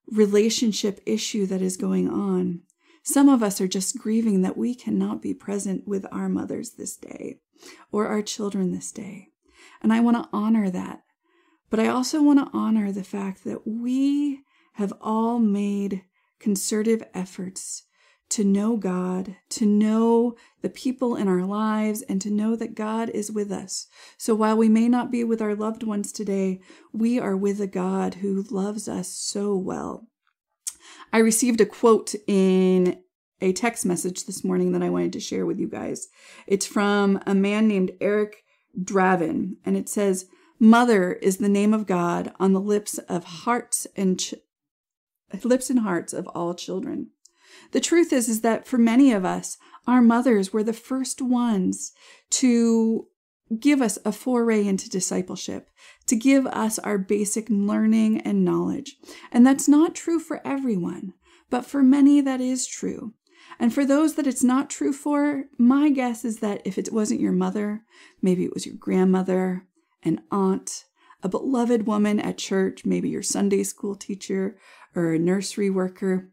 relationship 0.06 1.00
issue 1.06 1.46
that 1.46 1.62
is 1.62 1.76
going 1.76 2.08
on. 2.08 2.60
Some 3.02 3.28
of 3.28 3.42
us 3.42 3.60
are 3.60 3.68
just 3.68 3.98
grieving 3.98 4.42
that 4.42 4.56
we 4.56 4.74
cannot 4.74 5.20
be 5.20 5.34
present 5.34 5.88
with 5.88 6.06
our 6.12 6.28
mothers 6.28 6.72
this 6.72 6.96
day 6.96 7.40
or 7.90 8.06
our 8.06 8.22
children 8.22 8.72
this 8.72 8.92
day. 8.92 9.31
And 9.82 9.92
I 9.92 10.00
want 10.00 10.16
to 10.16 10.28
honor 10.32 10.70
that. 10.70 11.02
But 11.70 11.80
I 11.80 11.88
also 11.88 12.22
want 12.22 12.38
to 12.38 12.50
honor 12.56 12.92
the 12.92 13.04
fact 13.04 13.44
that 13.44 13.66
we 13.66 14.40
have 14.74 14.92
all 15.00 15.38
made 15.38 16.04
concerted 16.38 17.04
efforts 17.14 17.84
to 18.30 18.44
know 18.44 18.78
God, 18.78 19.36
to 19.50 19.66
know 19.66 20.36
the 20.62 20.70
people 20.70 21.16
in 21.16 21.28
our 21.28 21.44
lives, 21.44 22.00
and 22.02 22.20
to 22.22 22.30
know 22.30 22.56
that 22.56 22.74
God 22.74 23.10
is 23.10 23.30
with 23.30 23.52
us. 23.52 23.88
So 24.16 24.34
while 24.34 24.56
we 24.56 24.70
may 24.70 24.88
not 24.88 25.10
be 25.10 25.22
with 25.22 25.42
our 25.42 25.54
loved 25.54 25.82
ones 25.82 26.12
today, 26.12 26.60
we 26.92 27.18
are 27.18 27.36
with 27.36 27.60
a 27.60 27.66
God 27.66 28.14
who 28.14 28.42
loves 28.50 28.88
us 28.88 29.08
so 29.08 29.54
well. 29.54 30.08
I 31.12 31.18
received 31.18 31.60
a 31.60 31.66
quote 31.66 32.14
in 32.26 33.02
a 33.42 33.52
text 33.52 33.84
message 33.84 34.24
this 34.24 34.42
morning 34.42 34.72
that 34.72 34.82
I 34.82 34.88
wanted 34.88 35.12
to 35.14 35.20
share 35.20 35.44
with 35.44 35.58
you 35.58 35.68
guys. 35.68 36.08
It's 36.46 36.64
from 36.64 37.20
a 37.26 37.34
man 37.34 37.68
named 37.68 37.90
Eric 38.00 38.44
Draven, 38.80 39.56
and 39.64 39.76
it 39.76 39.88
says, 39.88 40.26
Mother 40.58 41.14
is 41.14 41.38
the 41.38 41.48
name 41.48 41.74
of 41.74 41.86
God 41.86 42.32
on 42.38 42.52
the 42.52 42.60
lips 42.60 42.98
of 42.98 43.24
hearts 43.24 43.86
and 43.96 44.18
ch- 44.18 44.34
lips 45.42 45.70
and 45.70 45.80
hearts 45.80 46.12
of 46.12 46.26
all 46.28 46.54
children. 46.54 47.10
The 47.72 47.80
truth 47.80 48.12
is, 48.12 48.28
is 48.28 48.42
that 48.42 48.66
for 48.66 48.78
many 48.78 49.12
of 49.12 49.24
us, 49.24 49.58
our 49.86 50.00
mothers 50.00 50.52
were 50.52 50.62
the 50.62 50.72
first 50.72 51.20
ones 51.20 51.92
to 52.30 53.08
give 53.58 53.82
us 53.82 53.98
a 54.04 54.12
foray 54.12 54.66
into 54.66 54.88
discipleship, 54.88 55.68
to 56.06 56.16
give 56.16 56.46
us 56.46 56.78
our 56.78 56.96
basic 56.96 57.48
learning 57.50 58.20
and 58.20 58.44
knowledge. 58.44 58.96
And 59.30 59.46
that's 59.46 59.68
not 59.68 59.94
true 59.94 60.18
for 60.18 60.40
everyone, 60.46 61.14
but 61.50 61.66
for 61.66 61.82
many 61.82 62.20
that 62.20 62.40
is 62.40 62.66
true. 62.66 63.14
And 63.62 63.72
for 63.72 63.86
those 63.86 64.14
that 64.14 64.26
it's 64.26 64.42
not 64.42 64.68
true 64.68 64.92
for, 64.92 65.44
my 65.56 65.88
guess 65.88 66.24
is 66.24 66.40
that 66.40 66.62
if 66.64 66.78
it 66.78 66.92
wasn't 66.92 67.20
your 67.20 67.30
mother, 67.30 67.84
maybe 68.20 68.44
it 68.44 68.52
was 68.52 68.66
your 68.66 68.74
grandmother, 68.74 69.68
an 70.02 70.20
aunt, 70.32 70.86
a 71.22 71.28
beloved 71.28 71.86
woman 71.86 72.18
at 72.18 72.38
church, 72.38 72.84
maybe 72.84 73.08
your 73.08 73.22
Sunday 73.22 73.62
school 73.62 73.94
teacher 73.94 74.58
or 74.96 75.12
a 75.12 75.18
nursery 75.20 75.70
worker. 75.70 76.32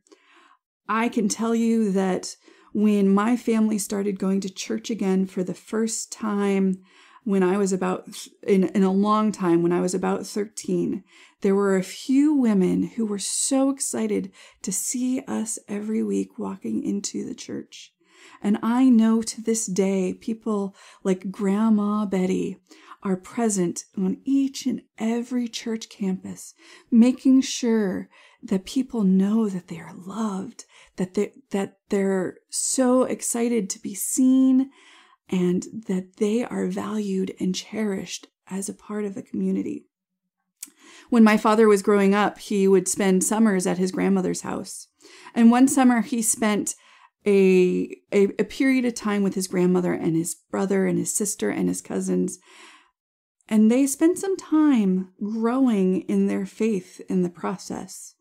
I 0.88 1.08
can 1.08 1.30
tell 1.30 1.54
you 1.54 1.92
that 1.92 2.36
when 2.74 3.14
my 3.14 3.38
family 3.38 3.78
started 3.78 4.18
going 4.18 4.42
to 4.42 4.50
church 4.50 4.90
again 4.90 5.28
for 5.28 5.44
the 5.44 5.54
first 5.54 6.12
time 6.12 6.82
when 7.30 7.44
I 7.44 7.58
was 7.58 7.72
about, 7.72 8.10
in, 8.42 8.64
in 8.70 8.82
a 8.82 8.92
long 8.92 9.32
time, 9.32 9.62
when 9.62 9.72
I 9.72 9.82
was 9.82 9.94
about 9.94 10.26
13, 10.26 11.04
there 11.42 11.54
were 11.54 11.78
a 11.78 11.84
few 11.84 12.34
women 12.34 12.82
who 12.82 13.06
were 13.06 13.20
so 13.20 13.70
excited 13.70 14.32
to 14.64 14.72
see 14.72 15.22
us 15.28 15.60
every 15.68 16.02
week 16.02 16.40
walking 16.40 16.84
into 16.84 17.24
the 17.24 17.36
church. 17.36 17.94
And 18.42 18.58
I 18.64 18.90
know 18.90 19.22
to 19.22 19.44
this 19.44 19.68
day, 19.68 20.16
people 20.16 20.76
like 21.04 21.30
Grandma 21.30 22.08
Betty 22.08 22.58
are 23.04 23.16
present 23.16 23.84
on 23.96 24.18
each 24.26 24.66
and 24.66 24.82
every 24.98 25.48
church 25.48 25.88
campus, 25.88 26.56
making 26.90 27.42
sure 27.42 28.10
that 28.42 28.66
people 28.66 29.04
know 29.04 29.48
that 29.50 29.68
they 29.68 29.78
are 29.78 29.94
loved, 29.96 30.66
that 30.96 31.14
they 31.14 31.34
that 31.52 31.78
they're 31.90 32.38
so 32.50 33.04
excited 33.04 33.70
to 33.70 33.80
be 33.80 33.94
seen 33.94 34.72
and 35.30 35.66
that 35.88 36.18
they 36.18 36.44
are 36.44 36.68
valued 36.68 37.36
and 37.40 37.54
cherished 37.56 38.28
as 38.48 38.68
a 38.68 38.74
part 38.74 39.06
of 39.06 39.16
the 39.16 39.22
community. 39.22 39.86
When 41.10 41.24
my 41.24 41.38
father 41.38 41.68
was 41.68 41.82
growing 41.82 42.14
up, 42.14 42.40
he 42.40 42.68
would 42.68 42.88
spend 42.88 43.24
summers 43.24 43.66
at 43.66 43.78
his 43.78 43.92
grandmother's 43.92 44.42
house. 44.42 44.88
And 45.34 45.52
one 45.52 45.68
summer 45.68 46.02
he 46.02 46.22
spent 46.22 46.76
a, 47.26 47.96
a, 48.12 48.26
a 48.40 48.44
period 48.44 48.86
of 48.86 48.94
time 48.94 49.24
with 49.24 49.36
his 49.36 49.48
grandmother 49.48 49.94
and 49.94 50.16
his 50.16 50.36
brother 50.36 50.86
and 50.86 50.98
his 50.98 51.14
sister 51.14 51.50
and 51.50 51.68
his 51.68 51.82
cousins. 51.82 52.40
and 53.50 53.72
they 53.72 53.88
spent 53.88 54.20
some 54.20 54.38
time 54.38 55.10
growing 55.22 56.02
in 56.02 56.28
their 56.28 56.46
faith 56.46 57.02
in 57.10 57.24
the 57.24 57.30
process. 57.30 58.14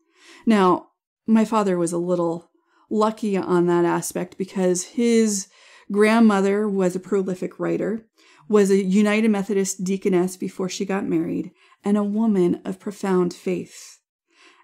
Now, 0.45 0.89
my 1.27 1.45
father 1.45 1.77
was 1.77 1.93
a 1.93 1.99
little 1.99 2.49
lucky 2.89 3.37
on 3.37 3.67
that 3.67 3.85
aspect 3.85 4.37
because 4.37 4.83
his 4.83 5.47
grandmother 5.91 6.67
was 6.67 6.95
a 6.95 6.99
prolific 6.99 7.59
writer, 7.59 8.05
was 8.47 8.71
a 8.71 8.83
United 8.83 9.29
Methodist 9.29 9.83
deaconess 9.83 10.37
before 10.37 10.69
she 10.69 10.85
got 10.85 11.05
married, 11.05 11.51
and 11.83 11.97
a 11.97 12.03
woman 12.03 12.61
of 12.65 12.79
profound 12.79 13.33
faith. 13.33 13.99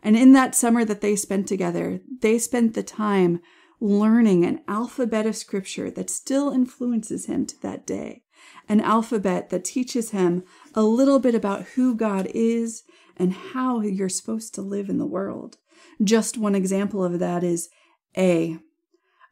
And 0.03 0.15
in 0.15 0.33
that 0.33 0.55
summer 0.55 0.85
that 0.85 1.01
they 1.01 1.15
spent 1.15 1.47
together, 1.47 1.99
they 2.21 2.37
spent 2.37 2.73
the 2.73 2.83
time 2.83 3.41
learning 3.79 4.45
an 4.45 4.61
alphabet 4.67 5.25
of 5.25 5.35
scripture 5.35 5.91
that 5.91 6.09
still 6.09 6.51
influences 6.51 7.25
him 7.25 7.45
to 7.45 7.61
that 7.61 7.85
day. 7.85 8.23
An 8.69 8.81
alphabet 8.81 9.49
that 9.49 9.65
teaches 9.65 10.11
him 10.11 10.43
a 10.73 10.83
little 10.83 11.19
bit 11.19 11.35
about 11.35 11.63
who 11.75 11.95
God 11.95 12.27
is 12.33 12.83
and 13.17 13.33
how 13.33 13.81
you're 13.81 14.09
supposed 14.09 14.53
to 14.55 14.61
live 14.61 14.89
in 14.89 14.97
the 14.97 15.05
world. 15.05 15.57
Just 16.03 16.37
one 16.37 16.55
example 16.55 17.03
of 17.03 17.19
that 17.19 17.43
is 17.43 17.69
A. 18.17 18.57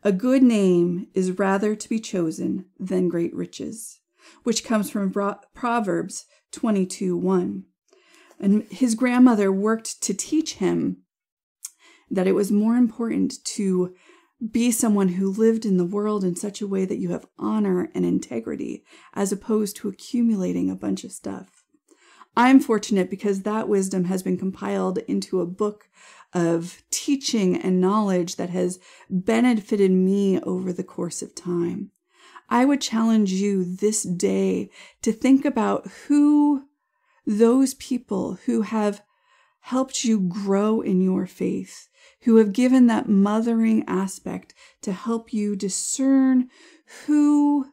A 0.06 0.12
good 0.12 0.44
name 0.44 1.08
is 1.14 1.40
rather 1.40 1.78
to 1.78 1.90
be 1.90 1.98
chosen 1.98 2.66
than 2.78 3.08
great 3.08 3.34
riches, 3.34 4.02
which 4.44 4.66
comes 4.66 4.90
from 4.90 5.14
Proverbs 5.54 6.26
22 6.52 7.16
1. 7.16 7.64
And 8.38 8.64
his 8.64 8.96
grandmother 8.96 9.50
worked 9.50 10.02
to 10.04 10.14
teach 10.14 10.56
him 10.56 11.04
that 12.12 12.28
it 12.28 12.36
was 12.36 12.52
more 12.52 12.76
important 12.76 13.36
to 13.46 13.96
be 14.52 14.72
someone 14.72 15.08
who 15.08 15.32
lived 15.32 15.66
in 15.66 15.78
the 15.78 15.86
world 15.86 16.26
in 16.26 16.36
such 16.36 16.60
a 16.60 16.68
way 16.68 16.84
that 16.84 17.00
you 17.00 17.12
have 17.12 17.26
honor 17.40 17.90
and 17.96 18.06
integrity 18.06 18.84
as 19.14 19.32
opposed 19.32 19.78
to 19.78 19.88
accumulating 19.88 20.70
a 20.70 20.76
bunch 20.76 21.06
of 21.06 21.14
stuff. 21.14 21.64
I'm 22.36 22.60
fortunate 22.60 23.10
because 23.10 23.44
that 23.44 23.70
wisdom 23.70 24.06
has 24.06 24.22
been 24.22 24.38
compiled 24.38 24.98
into 25.08 25.40
a 25.40 25.46
book 25.46 25.88
of 26.34 26.84
teaching 26.90 27.56
and 27.56 27.80
knowledge 27.80 28.36
that 28.38 28.50
has 28.50 28.80
benefited 29.10 29.92
me 29.92 30.40
over 30.42 30.74
the 30.74 30.84
course 30.84 31.22
of 31.22 31.36
time. 31.36 31.92
I 32.50 32.66
would 32.66 32.82
challenge 32.82 33.32
you 33.32 33.64
this 33.64 34.04
day 34.04 34.70
to 35.02 35.12
think 35.12 35.46
about 35.46 35.88
who 36.08 36.66
those 37.26 37.74
people 37.76 38.40
who 38.46 38.62
have 38.64 39.02
helped 39.62 40.04
you 40.04 40.20
grow 40.20 40.82
in 40.82 41.02
your 41.02 41.26
faith, 41.26 41.88
who 42.24 42.36
have 42.36 42.52
given 42.52 42.88
that 42.88 43.08
mothering 43.08 43.84
aspect 43.88 44.54
to 44.82 44.92
help 44.92 45.34
you 45.34 45.56
discern 45.56 46.50
who 47.06 47.68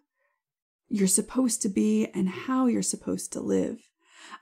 you're 0.88 1.09
supposed 1.09 1.62
to 1.62 1.68
be 1.68 2.07
and 2.14 2.29
how 2.29 2.66
you're 2.66 2.83
supposed 2.83 3.33
to 3.33 3.40
live. 3.40 3.88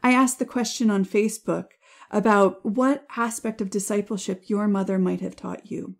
I 0.02 0.12
asked 0.12 0.38
the 0.38 0.44
question 0.44 0.90
on 0.90 1.04
Facebook 1.04 1.68
about 2.10 2.64
what 2.64 3.06
aspect 3.16 3.60
of 3.60 3.70
discipleship 3.70 4.44
your 4.48 4.68
mother 4.68 4.98
might 4.98 5.20
have 5.20 5.36
taught 5.36 5.70
you. 5.70 5.96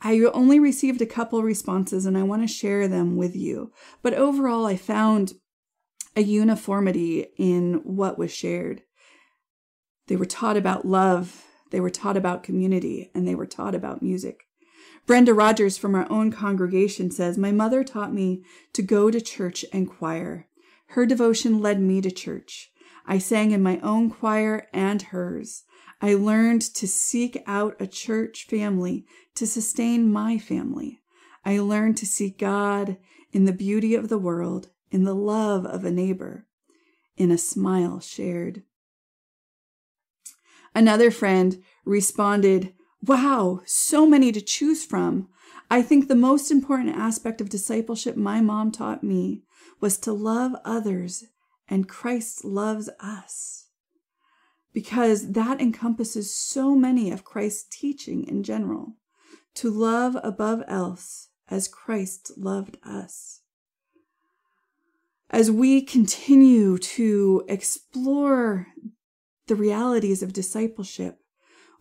I 0.00 0.20
only 0.20 0.60
received 0.60 1.00
a 1.00 1.06
couple 1.06 1.42
responses 1.42 2.04
and 2.04 2.16
I 2.16 2.22
want 2.22 2.42
to 2.42 2.48
share 2.48 2.86
them 2.88 3.16
with 3.16 3.34
you. 3.34 3.72
But 4.02 4.14
overall, 4.14 4.66
I 4.66 4.76
found 4.76 5.32
a 6.16 6.22
uniformity 6.22 7.26
in 7.38 7.80
what 7.84 8.18
was 8.18 8.32
shared. 8.32 8.82
They 10.06 10.16
were 10.16 10.26
taught 10.26 10.56
about 10.56 10.86
love, 10.86 11.44
they 11.70 11.80
were 11.80 11.90
taught 11.90 12.16
about 12.16 12.42
community, 12.42 13.10
and 13.14 13.26
they 13.26 13.34
were 13.34 13.46
taught 13.46 13.74
about 13.74 14.02
music. 14.02 14.44
Brenda 15.06 15.34
Rogers 15.34 15.76
from 15.76 15.94
our 15.94 16.06
own 16.10 16.30
congregation 16.30 17.10
says, 17.10 17.36
My 17.36 17.52
mother 17.52 17.82
taught 17.82 18.12
me 18.12 18.44
to 18.74 18.82
go 18.82 19.10
to 19.10 19.20
church 19.20 19.64
and 19.72 19.88
choir. 19.88 20.46
Her 20.88 21.04
devotion 21.04 21.60
led 21.60 21.80
me 21.80 22.00
to 22.00 22.10
church. 22.10 22.70
I 23.06 23.18
sang 23.18 23.50
in 23.50 23.62
my 23.62 23.78
own 23.80 24.10
choir 24.10 24.66
and 24.72 25.02
hers. 25.02 25.64
I 26.00 26.14
learned 26.14 26.62
to 26.74 26.88
seek 26.88 27.42
out 27.46 27.76
a 27.80 27.86
church 27.86 28.46
family 28.46 29.06
to 29.34 29.46
sustain 29.46 30.10
my 30.10 30.38
family. 30.38 31.00
I 31.44 31.58
learned 31.58 31.96
to 31.98 32.06
seek 32.06 32.38
God 32.38 32.96
in 33.32 33.44
the 33.44 33.52
beauty 33.52 33.94
of 33.94 34.08
the 34.08 34.18
world, 34.18 34.70
in 34.90 35.04
the 35.04 35.14
love 35.14 35.66
of 35.66 35.84
a 35.84 35.90
neighbor, 35.90 36.46
in 37.16 37.30
a 37.30 37.38
smile 37.38 38.00
shared. 38.00 38.62
Another 40.74 41.10
friend 41.10 41.62
responded, 41.84 42.74
Wow, 43.02 43.60
so 43.66 44.06
many 44.06 44.32
to 44.32 44.40
choose 44.40 44.84
from. 44.84 45.28
I 45.70 45.82
think 45.82 46.08
the 46.08 46.14
most 46.14 46.50
important 46.50 46.96
aspect 46.96 47.40
of 47.40 47.50
discipleship 47.50 48.16
my 48.16 48.40
mom 48.40 48.72
taught 48.72 49.04
me 49.04 49.42
was 49.80 49.98
to 49.98 50.12
love 50.12 50.54
others 50.64 51.24
and 51.68 51.88
Christ 51.88 52.44
loves 52.44 52.90
us. 53.00 53.66
Because 54.72 55.32
that 55.32 55.60
encompasses 55.60 56.34
so 56.34 56.74
many 56.74 57.10
of 57.10 57.24
Christ's 57.24 57.66
teaching 57.70 58.24
in 58.24 58.42
general 58.42 58.96
to 59.54 59.70
love 59.70 60.16
above 60.22 60.62
else 60.66 61.28
as 61.48 61.68
Christ 61.68 62.32
loved 62.36 62.76
us. 62.84 63.42
As 65.30 65.50
we 65.50 65.82
continue 65.82 66.78
to 66.78 67.44
explore 67.48 68.68
the 69.46 69.54
realities 69.54 70.22
of 70.22 70.32
discipleship, 70.32 71.18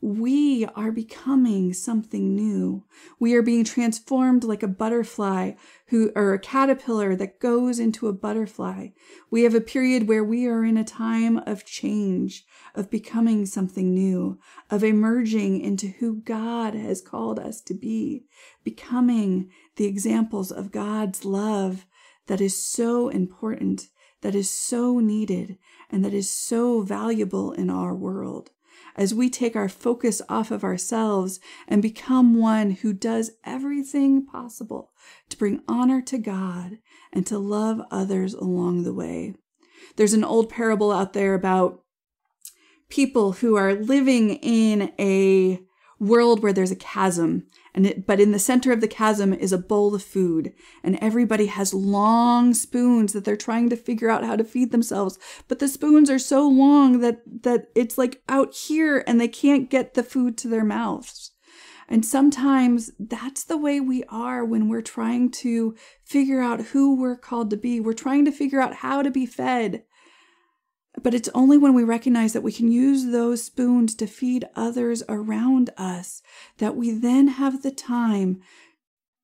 we 0.04 0.66
are 0.76 0.92
becoming 0.92 1.72
something 1.72 2.36
new. 2.36 2.84
We 3.22 3.36
are 3.36 3.42
being 3.42 3.64
transformed 3.64 4.44
like 4.44 4.62
a 4.62 4.68
butterfly 4.68 5.54
who 5.88 6.12
or 6.14 6.34
a 6.34 6.40
caterpillar 6.40 7.16
that 7.16 7.40
goes 7.40 7.80
into 7.80 8.10
a 8.10 8.14
butterfly. 8.14 8.90
We 9.32 9.44
have 9.44 9.56
a 9.56 9.62
period 9.62 10.10
where 10.10 10.24
we 10.24 10.46
are 10.46 10.66
in 10.66 10.76
a 10.76 10.84
time 10.84 11.38
of 11.48 11.64
change, 11.64 12.44
of 12.76 12.90
becoming 12.90 13.46
something 13.46 13.94
new, 13.94 14.40
of 14.70 14.84
emerging 14.84 15.62
into 15.62 15.88
who 15.88 16.18
God 16.18 16.74
has 16.74 17.00
called 17.00 17.40
us 17.40 17.62
to 17.62 17.74
be, 17.74 18.26
becoming 18.66 19.52
the 19.78 19.86
examples 19.86 20.52
of 20.52 20.74
God's 20.74 21.24
love 21.24 21.86
that 22.28 22.42
is 22.42 22.62
so 22.62 23.08
important, 23.08 23.88
that 24.20 24.36
is 24.36 24.50
so 24.50 25.00
needed, 25.00 25.58
and 25.90 26.04
that 26.04 26.14
is 26.14 26.30
so 26.30 26.82
valuable 26.82 27.54
in 27.54 27.70
our 27.70 27.96
world 27.96 28.50
as 28.96 29.14
we 29.14 29.30
take 29.30 29.56
our 29.56 29.70
focus 29.70 30.22
off 30.30 30.52
of 30.52 30.64
ourselves 30.64 31.40
and 31.68 31.82
become 31.82 32.36
one 32.36 32.72
who 32.72 32.94
does 32.94 33.32
everything 33.44 34.26
possible 34.26 34.92
to 35.30 35.38
bring 35.38 35.62
honor 35.68 36.02
to 36.02 36.18
God 36.18 36.78
and 37.12 37.26
to 37.28 37.38
love 37.38 37.82
others 37.92 38.34
along 38.34 38.84
the 38.84 38.94
way. 38.94 39.36
There's 39.96 40.14
an 40.14 40.24
old 40.24 40.50
parable 40.50 40.92
out 40.92 41.14
there 41.14 41.34
about 41.34 41.84
people 42.90 43.34
who 43.34 43.56
are 43.56 43.74
living 43.74 44.36
in 44.36 44.92
a 45.00 45.60
world 46.04 46.42
where 46.42 46.54
there's 46.54 46.72
a 46.72 46.76
chasm 46.76 47.48
and 47.76 47.88
it, 47.88 48.06
but 48.06 48.20
in 48.20 48.32
the 48.32 48.40
center 48.40 48.72
of 48.72 48.82
the 48.82 48.88
chasm 48.88 49.34
is 49.34 49.52
a 49.52 49.58
bowl 49.58 49.96
of 49.96 50.04
food 50.04 50.54
and 50.84 50.98
everybody 51.02 51.48
has 51.48 51.74
long 51.74 52.54
spoons 52.54 53.14
that 53.14 53.26
they're 53.26 53.36
trying 53.36 53.70
to 53.70 53.76
figure 53.76 54.10
out 54.10 54.24
how 54.24 54.36
to 54.36 54.44
feed 54.44 54.72
themselves 54.72 55.18
but 55.48 55.60
the 55.60 55.68
spoons 55.68 56.10
are 56.10 56.20
so 56.20 56.48
long 56.48 57.00
that 57.00 57.22
that 57.44 57.68
it's 57.76 57.98
like 57.98 58.22
out 58.30 58.54
here 58.54 59.04
and 59.08 59.20
they 59.20 59.28
can't 59.28 59.70
get 59.70 59.94
the 59.94 60.04
food 60.04 60.38
to 60.38 60.48
their 60.48 60.64
mouths. 60.64 61.32
And 61.90 62.06
sometimes 62.06 62.92
that's 62.98 63.44
the 63.44 63.58
way 63.58 63.80
we 63.80 64.04
are 64.06 64.44
when 64.46 64.70
we're 64.70 64.82
trying 64.82 65.30
to 65.32 65.76
figure 66.04 66.42
out 66.42 66.68
who 66.68 66.96
we're 66.96 67.18
called 67.18 67.50
to 67.50 67.58
be. 67.58 67.80
We're 67.80 67.94
trying 67.94 68.26
to 68.26 68.32
figure 68.32 68.62
out 68.62 68.76
how 68.76 69.02
to 69.02 69.12
be 69.12 69.26
fed 69.26 69.84
but 71.02 71.14
it's 71.14 71.30
only 71.34 71.58
when 71.58 71.74
we 71.74 71.84
recognize 71.84 72.34
that 72.34 72.44
we 72.44 72.52
can 72.52 72.72
use 72.72 73.06
those 73.06 73.44
spoons 73.44 73.96
to 73.96 74.08
feed 74.08 74.46
others 74.56 75.04
around 75.10 75.72
us 75.78 76.22
that 76.60 76.76
we 76.76 76.92
then 76.92 77.28
have 77.30 77.64
the 77.64 77.72
time 77.72 78.42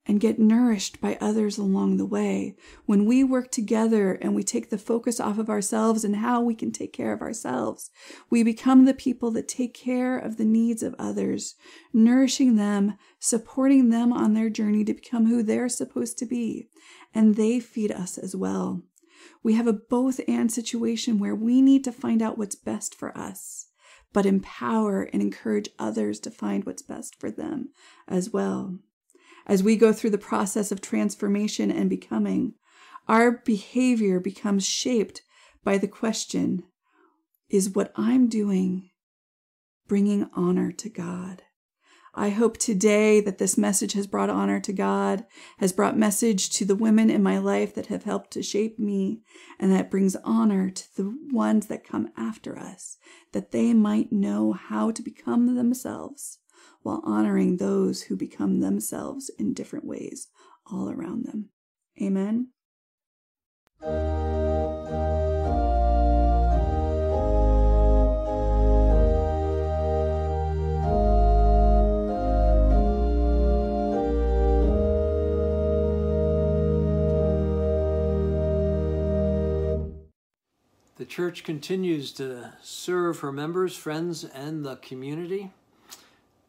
and 0.09 0.19
get 0.19 0.39
nourished 0.39 0.99
by 0.99 1.15
others 1.21 1.59
along 1.59 1.97
the 1.97 2.05
way. 2.05 2.55
When 2.87 3.05
we 3.05 3.23
work 3.23 3.51
together 3.51 4.13
and 4.13 4.33
we 4.33 4.41
take 4.41 4.71
the 4.71 4.79
focus 4.79 5.19
off 5.19 5.37
of 5.37 5.51
ourselves 5.51 6.03
and 6.03 6.15
how 6.15 6.41
we 6.41 6.55
can 6.55 6.71
take 6.71 6.91
care 6.91 7.13
of 7.13 7.21
ourselves, 7.21 7.91
we 8.27 8.41
become 8.41 8.85
the 8.85 8.95
people 8.95 9.29
that 9.31 9.47
take 9.47 9.75
care 9.75 10.17
of 10.17 10.37
the 10.37 10.45
needs 10.45 10.81
of 10.81 10.95
others, 10.97 11.53
nourishing 11.93 12.55
them, 12.55 12.97
supporting 13.19 13.89
them 13.89 14.11
on 14.11 14.33
their 14.33 14.49
journey 14.49 14.83
to 14.83 14.95
become 14.95 15.27
who 15.27 15.43
they're 15.43 15.69
supposed 15.69 16.17
to 16.17 16.25
be. 16.25 16.69
And 17.13 17.35
they 17.35 17.59
feed 17.59 17.91
us 17.91 18.17
as 18.17 18.35
well. 18.35 18.81
We 19.43 19.53
have 19.53 19.67
a 19.67 19.73
both 19.73 20.19
and 20.27 20.51
situation 20.51 21.19
where 21.19 21.35
we 21.35 21.61
need 21.61 21.83
to 21.85 21.91
find 21.91 22.21
out 22.21 22.37
what's 22.37 22.55
best 22.55 22.95
for 22.95 23.17
us, 23.17 23.67
but 24.13 24.25
empower 24.25 25.03
and 25.03 25.21
encourage 25.21 25.69
others 25.77 26.19
to 26.21 26.31
find 26.31 26.65
what's 26.65 26.81
best 26.81 27.19
for 27.19 27.31
them 27.31 27.69
as 28.07 28.31
well. 28.31 28.77
As 29.45 29.63
we 29.63 29.75
go 29.75 29.93
through 29.93 30.11
the 30.11 30.17
process 30.17 30.71
of 30.71 30.81
transformation 30.81 31.71
and 31.71 31.89
becoming, 31.89 32.53
our 33.07 33.31
behavior 33.31 34.19
becomes 34.19 34.65
shaped 34.65 35.23
by 35.63 35.77
the 35.77 35.87
question 35.87 36.63
Is 37.49 37.71
what 37.71 37.91
I'm 37.95 38.27
doing 38.27 38.91
bringing 39.87 40.29
honor 40.35 40.71
to 40.71 40.89
God? 40.89 41.41
I 42.13 42.29
hope 42.29 42.57
today 42.57 43.21
that 43.21 43.37
this 43.37 43.57
message 43.57 43.93
has 43.93 44.07
brought 44.07 44.29
honor 44.29 44.59
to 44.61 44.73
God, 44.73 45.25
has 45.59 45.71
brought 45.71 45.97
message 45.97 46.49
to 46.51 46.65
the 46.65 46.75
women 46.75 47.09
in 47.09 47.23
my 47.23 47.37
life 47.37 47.73
that 47.75 47.87
have 47.87 48.03
helped 48.03 48.31
to 48.31 48.43
shape 48.43 48.79
me, 48.79 49.21
and 49.59 49.71
that 49.71 49.91
brings 49.91 50.15
honor 50.23 50.69
to 50.69 50.95
the 50.95 51.17
ones 51.31 51.67
that 51.67 51.87
come 51.87 52.09
after 52.17 52.57
us, 52.57 52.97
that 53.31 53.51
they 53.51 53.73
might 53.73 54.11
know 54.11 54.53
how 54.53 54.91
to 54.91 55.01
become 55.01 55.55
themselves 55.55 56.39
while 56.81 57.01
honoring 57.03 57.57
those 57.57 58.03
who 58.03 58.15
become 58.15 58.59
themselves 58.59 59.29
in 59.37 59.53
different 59.53 59.85
ways 59.85 60.27
all 60.71 60.89
around 60.89 61.25
them. 61.25 61.49
Amen. 62.01 62.49
Church 81.09 81.43
continues 81.43 82.11
to 82.13 82.53
serve 82.61 83.19
her 83.19 83.31
members, 83.31 83.75
friends, 83.75 84.23
and 84.23 84.63
the 84.63 84.75
community 84.75 85.51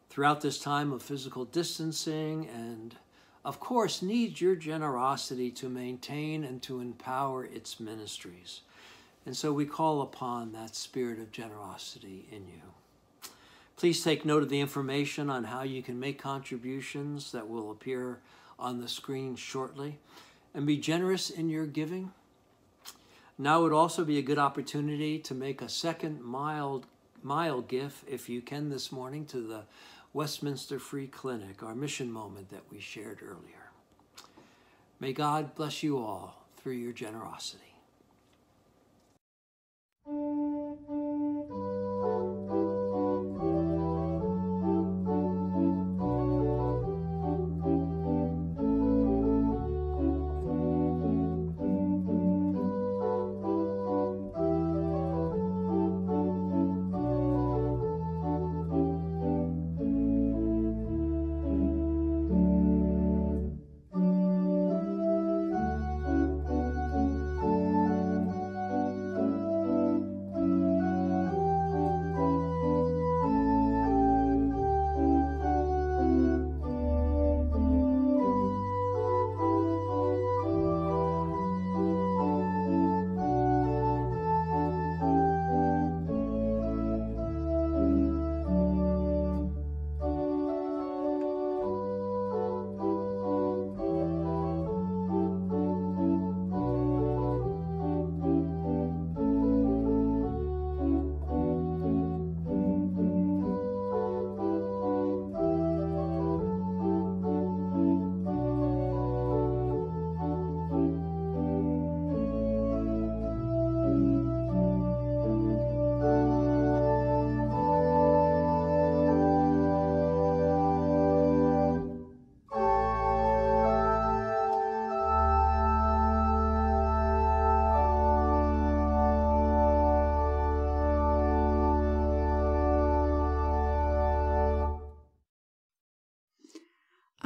throughout 0.09 0.41
this 0.41 0.59
time 0.59 0.93
of 0.93 1.01
physical 1.01 1.45
distancing 1.45 2.47
and, 2.47 2.95
of 3.43 3.59
course, 3.59 4.03
needs 4.03 4.39
your 4.39 4.55
generosity 4.55 5.49
to 5.49 5.67
maintain 5.67 6.43
and 6.43 6.61
to 6.61 6.79
empower 6.79 7.43
its 7.43 7.79
ministries. 7.79 8.61
And 9.25 9.35
so 9.35 9.51
we 9.51 9.65
call 9.65 10.01
upon 10.01 10.51
that 10.53 10.75
spirit 10.75 11.19
of 11.19 11.31
generosity 11.31 12.27
in 12.31 12.47
you. 12.47 13.31
Please 13.77 14.03
take 14.03 14.25
note 14.25 14.43
of 14.43 14.49
the 14.49 14.59
information 14.59 15.27
on 15.27 15.45
how 15.45 15.63
you 15.63 15.81
can 15.81 15.99
make 15.99 16.21
contributions 16.21 17.31
that 17.31 17.49
will 17.49 17.71
appear 17.71 18.19
on 18.59 18.79
the 18.79 18.87
screen 18.87 19.35
shortly 19.35 19.97
and 20.53 20.67
be 20.67 20.77
generous 20.77 21.31
in 21.31 21.49
your 21.49 21.65
giving. 21.65 22.11
Now 23.41 23.63
would 23.63 23.73
also 23.73 24.05
be 24.05 24.19
a 24.19 24.21
good 24.21 24.37
opportunity 24.37 25.17
to 25.17 25.33
make 25.33 25.63
a 25.63 25.67
second 25.67 26.21
mild 26.21 26.85
mile 27.23 27.61
gift 27.61 28.07
if 28.07 28.29
you 28.29 28.39
can 28.39 28.69
this 28.69 28.91
morning 28.91 29.25
to 29.25 29.41
the 29.41 29.63
Westminster 30.13 30.77
Free 30.77 31.07
Clinic, 31.07 31.63
our 31.63 31.73
mission 31.73 32.11
moment 32.11 32.51
that 32.51 32.61
we 32.69 32.79
shared 32.79 33.17
earlier. 33.23 33.71
May 34.99 35.11
God 35.11 35.55
bless 35.55 35.81
you 35.81 35.97
all 35.97 36.45
through 36.57 36.73
your 36.73 36.93
generosity. 36.93 37.73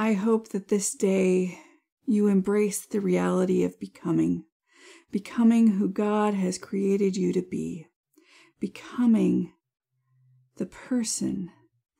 I 0.06 0.12
hope 0.12 0.50
that 0.50 0.68
this 0.68 0.94
day 0.94 1.58
you 2.06 2.28
embrace 2.28 2.86
the 2.86 3.00
reality 3.00 3.64
of 3.64 3.80
becoming, 3.80 4.44
becoming 5.10 5.66
who 5.66 5.88
God 5.88 6.32
has 6.32 6.58
created 6.58 7.16
you 7.16 7.32
to 7.32 7.42
be, 7.42 7.88
becoming 8.60 9.52
the 10.58 10.66
person 10.66 11.50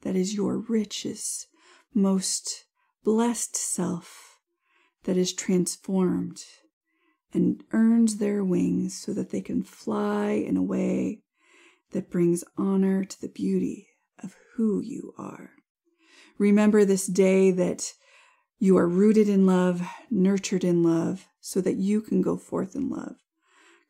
that 0.02 0.14
is 0.14 0.36
your 0.36 0.56
richest, 0.56 1.48
most 1.92 2.66
blessed 3.02 3.56
self 3.56 4.38
that 5.02 5.16
is 5.16 5.32
transformed 5.32 6.44
and 7.34 7.64
earns 7.72 8.18
their 8.18 8.44
wings 8.44 8.96
so 8.96 9.12
that 9.14 9.30
they 9.30 9.40
can 9.40 9.64
fly 9.64 10.30
in 10.30 10.56
a 10.56 10.62
way 10.62 11.22
that 11.90 12.08
brings 12.08 12.44
honor 12.56 13.04
to 13.04 13.20
the 13.20 13.28
beauty 13.28 13.88
of 14.22 14.36
who 14.54 14.80
you 14.80 15.12
are. 15.18 15.50
Remember 16.38 16.84
this 16.84 17.06
day 17.06 17.50
that 17.50 17.92
you 18.58 18.76
are 18.76 18.88
rooted 18.88 19.28
in 19.28 19.46
love, 19.46 19.82
nurtured 20.10 20.64
in 20.64 20.82
love, 20.82 21.26
so 21.40 21.60
that 21.60 21.76
you 21.76 22.00
can 22.00 22.22
go 22.22 22.36
forth 22.36 22.74
in 22.74 22.90
love. 22.90 23.16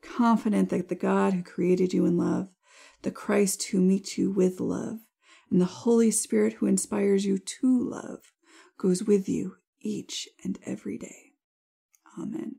Confident 0.03 0.69
that 0.71 0.89
the 0.89 0.95
God 0.95 1.33
who 1.33 1.43
created 1.43 1.93
you 1.93 2.07
in 2.07 2.17
love, 2.17 2.49
the 3.03 3.11
Christ 3.11 3.69
who 3.71 3.81
meets 3.81 4.19
you 4.19 4.31
with 4.31 4.61
love, 4.61 4.99
and 5.51 5.61
the 5.61 5.65
Holy 5.65 6.11
Spirit 6.11 6.55
who 6.55 6.67
inspires 6.67 7.25
you 7.25 7.39
to 7.39 7.89
love 7.91 8.33
goes 8.79 9.03
with 9.03 9.29
you 9.29 9.57
each 9.81 10.29
and 10.45 10.59
every 10.65 10.99
day. 10.99 11.33
Amen. 12.19 12.57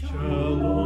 Shalom. 0.00 0.79